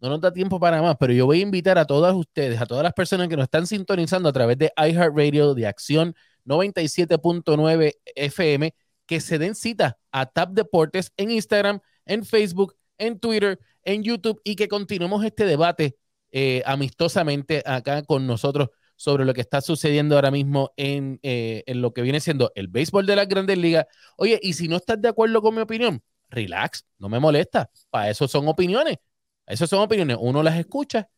no 0.00 0.08
nos 0.10 0.20
da 0.20 0.32
tiempo 0.32 0.58
para 0.60 0.82
más, 0.82 0.96
pero 0.98 1.12
yo 1.12 1.26
voy 1.26 1.38
a 1.38 1.42
invitar 1.42 1.78
a 1.78 1.86
todas 1.86 2.14
ustedes, 2.14 2.60
a 2.60 2.66
todas 2.66 2.82
las 2.82 2.92
personas 2.92 3.28
que 3.28 3.36
nos 3.36 3.44
están 3.44 3.66
sintonizando 3.66 4.28
a 4.28 4.32
través 4.32 4.58
de 4.58 4.72
iHeartRadio 4.76 5.54
de 5.54 5.66
Acción 5.66 6.14
97.9 6.44 7.92
FM, 8.14 8.74
que 9.06 9.20
se 9.20 9.38
den 9.38 9.54
cita 9.54 9.98
a 10.10 10.26
Tap 10.26 10.50
Deportes 10.52 11.12
en 11.16 11.30
Instagram, 11.30 11.80
en 12.04 12.24
Facebook, 12.24 12.74
en 12.98 13.18
Twitter, 13.18 13.58
en 13.84 14.02
YouTube 14.02 14.40
y 14.44 14.56
que 14.56 14.68
continuemos 14.68 15.24
este 15.24 15.44
debate 15.44 15.96
eh, 16.32 16.62
amistosamente 16.66 17.62
acá 17.66 18.02
con 18.02 18.26
nosotros 18.26 18.70
sobre 18.96 19.24
lo 19.24 19.34
que 19.34 19.40
está 19.40 19.60
sucediendo 19.60 20.14
ahora 20.16 20.30
mismo 20.30 20.72
en, 20.76 21.18
eh, 21.22 21.62
en 21.66 21.82
lo 21.82 21.92
que 21.92 22.02
viene 22.02 22.20
siendo 22.20 22.52
el 22.54 22.68
béisbol 22.68 23.06
de 23.06 23.16
las 23.16 23.28
grandes 23.28 23.58
ligas. 23.58 23.86
Oye, 24.16 24.38
y 24.42 24.52
si 24.54 24.68
no 24.68 24.76
estás 24.76 25.00
de 25.00 25.08
acuerdo 25.08 25.42
con 25.42 25.54
mi 25.54 25.60
opinión, 25.60 26.02
relax, 26.30 26.86
no 26.98 27.08
me 27.08 27.20
molesta. 27.20 27.70
Para 27.90 28.10
eso 28.10 28.28
son 28.28 28.48
opiniones. 28.48 28.98
Esas 29.46 29.68
son 29.70 29.80
opiniones. 29.80 30.16
Uno 30.20 30.42
las 30.42 30.58
escucha 30.58 31.08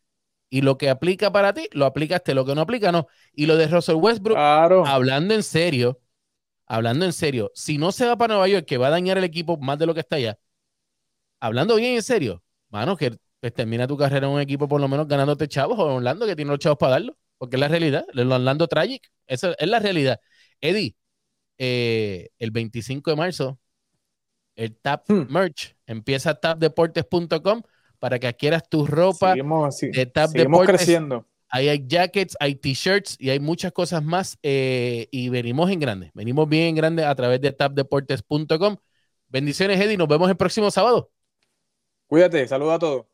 y 0.51 0.63
lo 0.63 0.79
que 0.79 0.89
aplica 0.91 1.33
para 1.33 1.53
ti, 1.55 1.69
lo 1.73 1.87
aplicaste. 1.87 2.35
Lo 2.35 2.45
que 2.45 2.55
no 2.55 2.63
aplica, 2.63 2.93
no. 2.93 3.07
Y 3.35 3.47
lo 3.47 3.57
de 3.57 3.67
Russell 3.69 3.97
Westbrook, 3.97 4.37
Claro. 4.37 4.87
hablando 4.87 5.35
en 5.35 5.43
serio, 5.43 6.01
hablando 6.67 7.05
en 7.05 7.13
serio, 7.13 7.51
si 7.55 7.79
no 7.79 7.93
se 7.93 8.07
va 8.07 8.17
para 8.17 8.35
Nueva 8.35 8.49
York, 8.49 8.67
que 8.67 8.79
va 8.79 8.89
a 8.89 8.91
dañar 8.91 9.19
el 9.19 9.25
equipo 9.25 9.57
más 9.59 9.79
de 9.79 9.87
lo 9.87 9.95
que 9.95 10.01
está 10.01 10.17
allá, 10.17 10.39
hablando 11.41 11.77
bien 11.77 11.95
en 11.95 12.03
serio, 12.03 12.43
mano, 12.71 12.97
que 12.97 13.17
pues, 13.45 13.55
termina 13.55 13.87
tu 13.87 13.97
carrera 13.99 14.27
en 14.27 14.33
un 14.33 14.41
equipo 14.41 14.67
por 14.69 14.81
lo 14.81 14.89
menos 14.89 15.07
ganándote 15.07 15.49
chavos 15.49 15.79
o 15.79 15.97
Orlando 15.97 16.25
que 16.27 16.35
tiene 16.35 16.51
los 16.51 16.59
chavos 16.61 16.79
para 16.79 16.93
darlo, 16.93 17.17
porque 17.37 17.57
es 17.57 17.61
la 17.61 17.69
realidad, 17.69 18.07
el 18.15 18.33
Orlando 18.33 18.67
Tragic, 18.69 19.11
esa 19.27 19.53
es 19.59 19.69
la 19.69 19.81
realidad. 19.81 20.19
Eddie, 20.63 20.97
eh, 21.59 22.31
el 22.39 22.51
25 22.53 23.11
de 23.11 23.17
marzo, 23.17 23.59
el 24.57 24.77
Tap 24.77 25.05
Hmm. 25.11 25.27
Merch 25.31 25.77
empieza 25.87 26.35
tapdeportes.com 26.35 27.63
para 27.99 28.19
que 28.19 28.29
adquieras 28.29 28.67
tu 28.69 28.87
ropa 28.87 29.33
Seguimos, 29.33 29.79
de 29.79 30.07
Tap 30.07 30.31
seguimos 30.31 30.61
Deportes. 30.61 30.77
creciendo. 30.77 31.27
Ahí 31.51 31.69
hay 31.69 31.85
jackets, 31.87 32.37
hay 32.41 32.55
t-shirts 32.55 33.17
y 33.21 33.31
hay 33.31 33.41
muchas 33.41 33.73
cosas 33.73 34.03
más. 34.03 34.39
eh, 34.43 35.07
y 35.11 35.29
venimos 35.29 35.71
en 35.71 35.81
grande. 35.81 36.11
Venimos 36.15 36.49
bien 36.49 36.69
en 36.69 36.75
grande 36.77 37.05
a 37.05 37.15
través 37.15 37.41
de 37.43 37.53
tapdeportes.com. 37.53 38.77
Bendiciones, 39.29 39.81
Eddie. 39.81 39.97
Nos 39.99 40.09
vemos 40.09 40.31
el 40.31 40.37
próximo 40.37 40.71
sábado. 40.71 41.11
Cuídate, 42.07 42.47
saluda 42.49 42.75
a 42.75 42.79
todos. 42.79 43.07